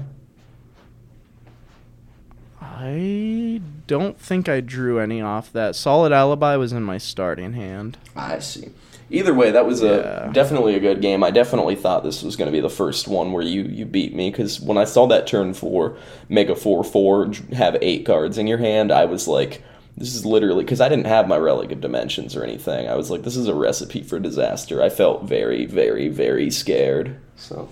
[2.60, 5.76] I don't think I drew any off that.
[5.76, 7.98] Solid alibi was in my starting hand.
[8.16, 8.70] I see.
[9.10, 10.32] Either way, that was a Yeah.
[10.32, 11.24] definitely a good game.
[11.24, 14.14] I definitely thought this was going to be the first one where you you beat
[14.14, 15.96] me because when I saw that turn four,
[16.28, 19.62] mega four four, have eight cards in your hand, I was like,
[19.96, 22.88] this is literally because I didn't have my relic of dimensions or anything.
[22.88, 24.80] I was like, this is a recipe for disaster.
[24.82, 27.16] I felt very very very scared.
[27.36, 27.68] So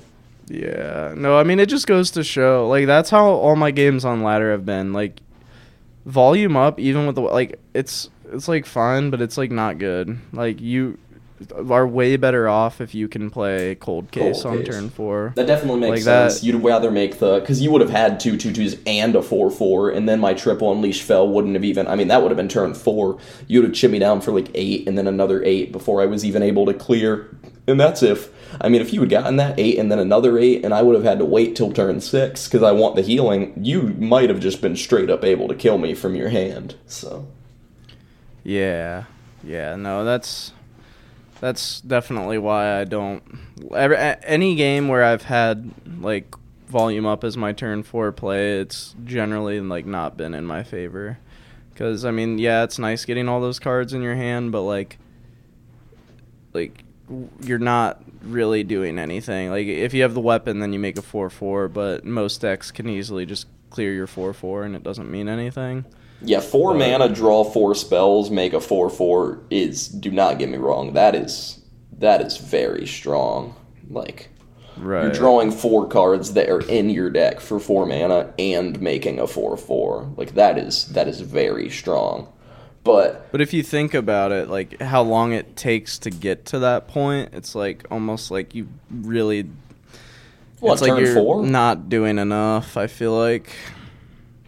[0.49, 1.15] Yeah.
[1.17, 4.23] No, I mean it just goes to show like that's how all my games on
[4.25, 4.93] ladder have been.
[4.93, 5.21] Like
[6.05, 10.19] volume up even with the like it's it's like fine, but it's like not good.
[10.33, 10.99] Like you
[11.71, 14.75] are way better off if you can play cold case Cold on case.
[14.75, 15.33] turn 4.
[15.37, 16.45] That definitely makes Like that- sense.
[16.45, 19.51] You'd rather make the because you would have had two two twos and a four
[19.51, 21.87] four, and then my triple unleash fel wouldn't have even.
[21.87, 23.19] I mean, that would have been turn four.
[23.47, 26.25] You'd have chipped me down for like eight, and then another eight before I was
[26.25, 27.29] even able to clear.
[27.67, 30.65] And that's if I mean, if you had gotten that eight and then another eight,
[30.65, 33.53] and I would have had to wait till turn six because I want the healing.
[33.63, 36.75] You might have just been straight up able to kill me from your hand.
[36.87, 37.27] So
[38.43, 39.05] Yeah.
[39.45, 40.53] Yeah, no, that's
[41.41, 43.23] that's definitely why I don't
[43.73, 45.71] any game where I've had
[46.01, 46.35] like
[46.69, 51.19] volume up as my turn 4 play, it's generally like not been in my favor.
[51.75, 54.99] Cuz I mean, yeah, it's nice getting all those cards in your hand, but like
[56.53, 56.85] like
[57.41, 59.51] you're not really doing anything.
[59.51, 62.89] Like if you have the weapon then you make a 4/4, but most decks can
[62.89, 65.85] easily just clear your 4/4 and it doesn't mean anything.
[66.23, 69.89] Yeah, four mana, draw four spells, make a four four is.
[69.89, 70.93] Do not get me wrong.
[70.95, 71.61] That is
[71.93, 73.55] that is very strong.
[73.89, 74.31] Like
[74.81, 75.05] Right.
[75.05, 79.27] You're drawing four cards that are in your deck for four mana and making a
[79.27, 80.13] four four.
[80.17, 82.33] Like that is that is very strong.
[82.85, 86.61] But But if you think about it, like how long it takes to get to
[86.61, 89.51] that point, it's like almost like you really
[90.63, 91.45] it's like you're four?
[91.45, 92.77] not doing enough.
[92.77, 93.53] I feel like,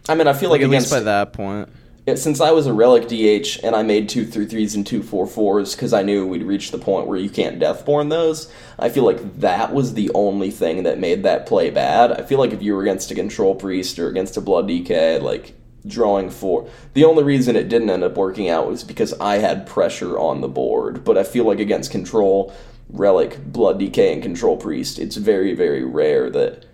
[0.09, 1.69] I mean, I feel like, like, at against least by that point.
[2.07, 5.03] Yeah, since I was a relic DH and I made two three threes and two
[5.03, 8.51] four fours because I knew we'd reach the point where you can't deathborne those.
[8.79, 12.11] I feel like that was the only thing that made that play bad.
[12.11, 15.21] I feel like if you were against a control priest or against a blood DK,
[15.21, 15.53] like
[15.85, 19.67] drawing four, the only reason it didn't end up working out was because I had
[19.67, 21.03] pressure on the board.
[21.03, 22.51] But I feel like against control,
[22.89, 26.65] relic, blood DK, and control priest, it's very very rare that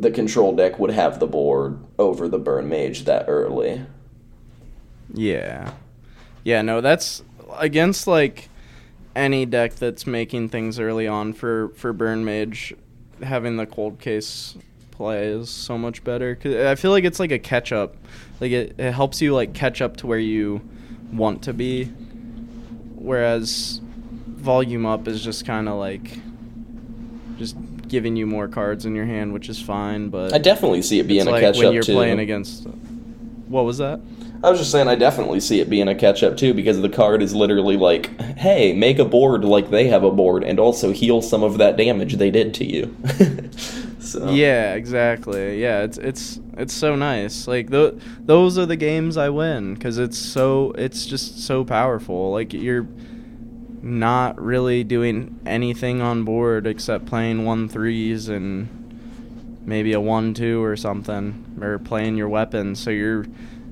[0.00, 3.84] the control deck would have the board over the burn mage that early.
[5.12, 5.72] Yeah.
[6.44, 7.22] Yeah, no, that's
[7.56, 8.48] against like
[9.16, 12.74] any deck that's making things early on for for burn mage
[13.22, 14.56] having the cold case
[14.92, 17.96] play is so much better cuz I feel like it's like a catch up.
[18.40, 20.60] Like it, it helps you like catch up to where you
[21.12, 21.86] want to be
[22.94, 23.80] whereas
[24.26, 26.18] volume up is just kind of like
[27.38, 27.56] just
[27.88, 31.06] giving you more cards in your hand, which is fine, but I definitely see it
[31.06, 31.94] being a like catch when up you're too.
[31.94, 32.66] playing against
[33.48, 34.00] What was that?
[34.42, 36.88] I was just saying I definitely see it being a catch up too because the
[36.88, 40.92] card is literally like, hey, make a board like they have a board and also
[40.92, 42.94] heal some of that damage they did to you.
[43.98, 45.60] so Yeah, exactly.
[45.60, 47.48] Yeah, it's it's it's so nice.
[47.48, 52.30] Like th- those are the games I win because it's so it's just so powerful.
[52.30, 52.86] Like you're
[53.82, 58.68] not really doing anything on board except playing one threes and
[59.64, 62.74] maybe a one two or something or playing your weapon.
[62.74, 63.26] So you're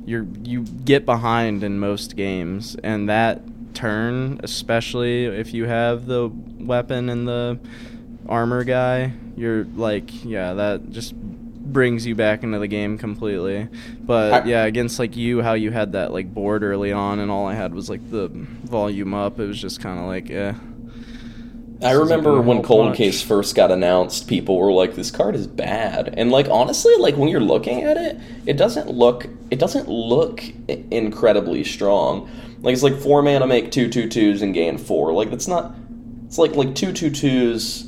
[0.06, 3.42] you're you get behind in most games and that
[3.74, 7.58] turn especially if you have the weapon and the
[8.28, 11.12] armor guy you're like yeah that just
[11.72, 13.68] brings you back into the game completely
[14.01, 17.30] but I- yeah against like you how you had that like board early on and
[17.30, 20.52] all i had was like the volume up it was just kind of like eh
[21.82, 22.97] I remember when Cold much.
[22.97, 27.16] Case first got announced, people were like, "This card is bad," and like honestly, like
[27.16, 32.30] when you're looking at it, it doesn't look it doesn't look incredibly strong.
[32.62, 35.12] Like it's like four mana make two two twos and gain four.
[35.12, 35.74] Like that's not.
[36.26, 37.86] It's like like two two twos.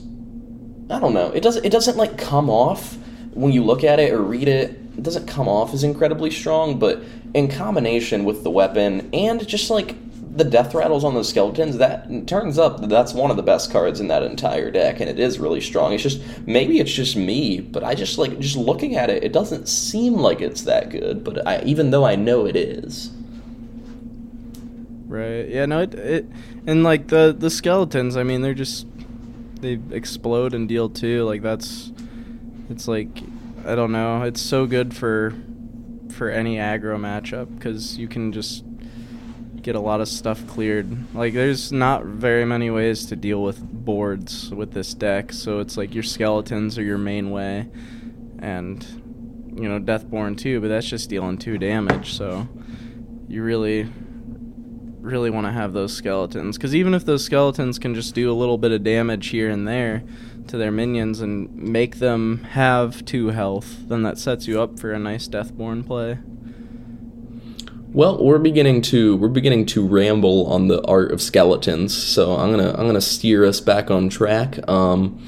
[0.90, 1.30] I don't know.
[1.30, 2.98] It doesn't it doesn't like come off
[3.39, 4.70] when you look at it or read it.
[4.97, 7.02] It doesn't come off as incredibly strong, but
[7.32, 9.94] in combination with the weapon and just like
[10.36, 13.70] the death rattles on the skeletons, that turns up that that's one of the best
[13.70, 15.93] cards in that entire deck, and it is really strong.
[15.93, 19.32] It's just maybe it's just me, but I just like just looking at it, it
[19.32, 21.23] doesn't seem like it's that good.
[21.23, 23.12] But I, even though I know it is,
[25.09, 25.48] Right.
[25.48, 25.65] Yeah.
[25.65, 25.81] No.
[25.81, 25.94] It.
[25.94, 26.27] it
[26.66, 28.16] and like the the skeletons.
[28.16, 28.86] I mean, they're just
[29.60, 31.24] they explode and deal too.
[31.24, 31.93] Like that's.
[32.70, 33.08] It's like
[33.66, 34.22] I don't know.
[34.22, 35.34] It's so good for
[36.10, 38.64] for any aggro matchup because you can just
[39.62, 41.14] get a lot of stuff cleared.
[41.14, 45.76] Like there's not very many ways to deal with boards with this deck, so it's
[45.76, 47.68] like your skeletons are your main way,
[48.38, 48.82] and
[49.54, 52.14] you know Deathborne too, but that's just dealing two damage.
[52.14, 52.48] So
[53.28, 53.88] you really
[55.00, 58.34] really want to have those skeletons because even if those skeletons can just do a
[58.34, 60.02] little bit of damage here and there
[60.48, 64.92] to their minions and make them have two health, then that sets you up for
[64.92, 66.18] a nice Deathborne play.
[67.92, 72.50] Well, we're beginning to we're beginning to ramble on the art of skeletons, so I'm
[72.50, 74.58] gonna I'm gonna steer us back on track.
[74.68, 75.24] Um,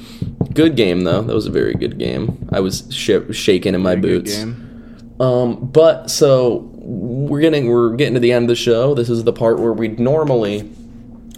[0.52, 1.22] good game though.
[1.22, 2.48] That was a very good game.
[2.52, 4.36] I was sh- shaking in my good boots.
[4.36, 5.16] game.
[5.20, 8.94] Um, but so we're getting we're getting to the end of the show.
[8.94, 10.70] This is the part where we'd normally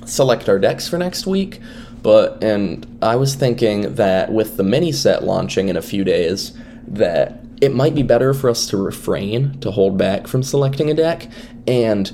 [0.04, 1.60] select our decks for next week.
[2.02, 6.52] But and I was thinking that with the mini set launching in a few days,
[6.88, 10.94] that it might be better for us to refrain to hold back from selecting a
[10.94, 11.28] deck
[11.66, 12.10] and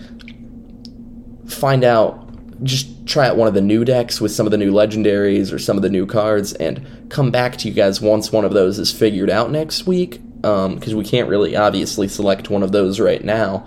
[1.46, 2.24] find out
[2.62, 5.58] just try out one of the new decks with some of the new legendaries or
[5.58, 8.78] some of the new cards and come back to you guys once one of those
[8.78, 10.20] is figured out next week.
[10.44, 13.66] Um, because we can't really obviously select one of those right now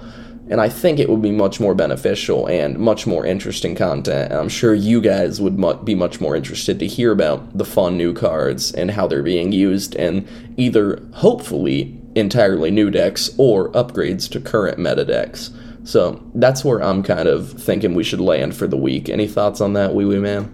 [0.50, 4.40] and i think it would be much more beneficial and much more interesting content and
[4.40, 7.98] i'm sure you guys would mu- be much more interested to hear about the fun
[7.98, 10.28] new cards and how they're being used and
[10.58, 15.52] either hopefully entirely new decks or upgrades to current meta decks
[15.84, 19.10] so that's where I'm kind of thinking we should land for the week.
[19.10, 20.50] Any thoughts on that, Ouiouiman?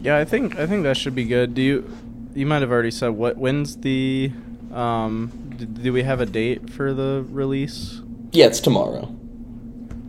[0.00, 1.54] Yeah, I think I think that should be good.
[1.54, 1.96] Do you
[2.34, 4.30] you might have already said what when's the
[4.72, 8.02] um d- do we have a date for the release?
[8.34, 9.14] Yeah, it's tomorrow.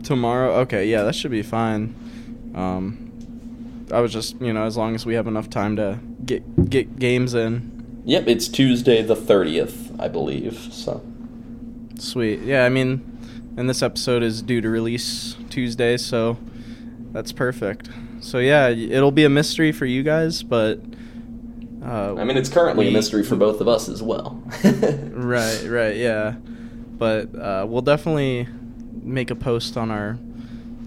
[0.02, 0.54] Tomorrow?
[0.60, 1.94] Okay, yeah, that should be fine.
[2.54, 3.02] Um
[3.92, 6.98] I was just, you know, as long as we have enough time to get get
[6.98, 8.02] games in.
[8.04, 10.58] Yep, it's Tuesday the 30th, I believe.
[10.72, 11.02] So
[11.98, 12.40] Sweet.
[12.40, 16.36] Yeah, I mean, and this episode is due to release Tuesday, so
[17.12, 17.88] that's perfect.
[18.20, 20.80] So yeah, it'll be a mystery for you guys, but
[21.84, 24.42] uh, I mean, it's currently we, a mystery for both of us as well.
[24.64, 26.34] right, right, yeah.
[26.98, 28.48] But uh, we'll definitely
[29.02, 30.18] make a post on our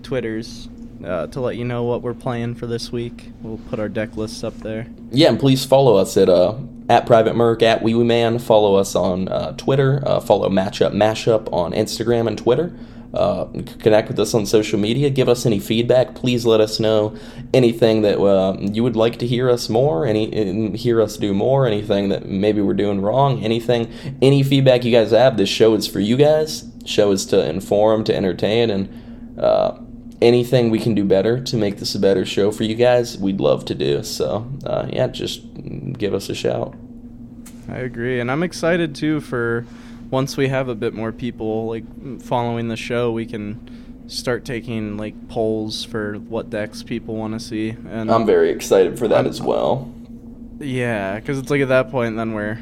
[0.03, 0.67] Twitters
[1.03, 3.31] uh, to let you know what we're playing for this week.
[3.41, 4.87] We'll put our deck lists up there.
[5.11, 6.57] Yeah, and please follow us at uh,
[6.89, 8.41] at PrivateMerc, at Ouiouiman.
[8.41, 10.01] Follow us on uh, Twitter.
[10.05, 12.75] Uh, follow Matchup Mashup on Instagram and Twitter.
[13.13, 13.45] Uh,
[13.79, 15.09] connect with us on social media.
[15.09, 16.13] Give us any feedback.
[16.13, 17.17] Please let us know
[17.55, 21.65] anything that uh, you would like to hear us more, any hear us do more,
[21.65, 23.91] anything that maybe we're doing wrong, anything,
[24.21, 25.37] any feedback you guys have.
[25.37, 26.65] This show is for you guys.
[26.85, 29.79] Show is to inform, to entertain, and uh,
[30.21, 33.39] anything we can do better to make this a better show for you guys, we'd
[33.39, 34.03] love to do.
[34.03, 35.41] So uh, yeah, just
[35.97, 36.75] give us a shout.
[37.67, 39.65] I agree, and I'm excited too for
[40.11, 44.97] once we have a bit more people like following the show, we can start taking
[44.97, 47.69] like polls for what decks people want to see.
[47.69, 49.91] And I'm very excited for that I'm, as well.
[50.59, 52.59] Yeah, because it's like at that point, then we're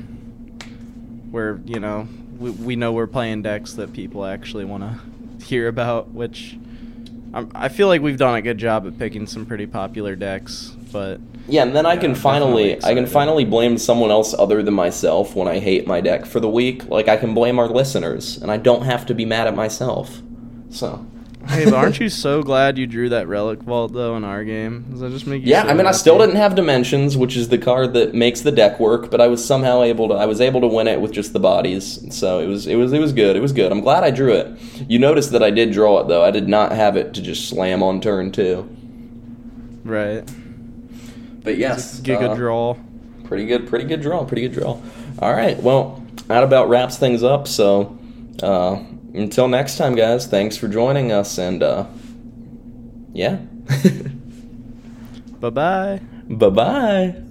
[1.31, 2.07] we're you know
[2.37, 6.57] we we know we're playing decks that people actually want to hear about, which
[7.33, 10.75] I'm, I feel like we've done a good job at picking some pretty popular decks,
[10.91, 14.73] but yeah, and then I can finally I can finally blame someone else other than
[14.73, 16.85] myself when I hate my deck for the week.
[16.85, 20.21] Like I can blame our listeners, and I don't have to be mad at myself.
[20.69, 21.05] So.
[21.47, 24.85] hey, but aren't you so glad you drew that relic vault though in our game?
[24.89, 25.49] Does that just make you?
[25.49, 25.89] Yeah, so I mean, happy?
[25.89, 29.21] I still didn't have dimensions, which is the card that makes the deck work, but
[29.21, 30.15] I was somehow able to.
[30.15, 32.91] I was able to win it with just the bodies, so it was it was
[32.91, 33.37] it was good.
[33.37, 33.71] It was good.
[33.71, 34.59] I'm glad I drew it.
[34.89, 36.25] You noticed that I did draw it though.
[36.25, 38.69] I did not have it to just slam on turn two.
[39.85, 40.29] Right.
[41.47, 42.77] But yes, Giga uh, draw.
[43.23, 44.81] Pretty good, pretty good draw, pretty good draw.
[45.19, 47.47] All right, well, that about wraps things up.
[47.47, 47.97] So
[48.43, 48.83] uh,
[49.13, 51.85] until next time, guys, thanks for joining us, and uh,
[53.13, 53.35] yeah.
[55.39, 56.01] bye bye.
[56.27, 57.26] Bye bye.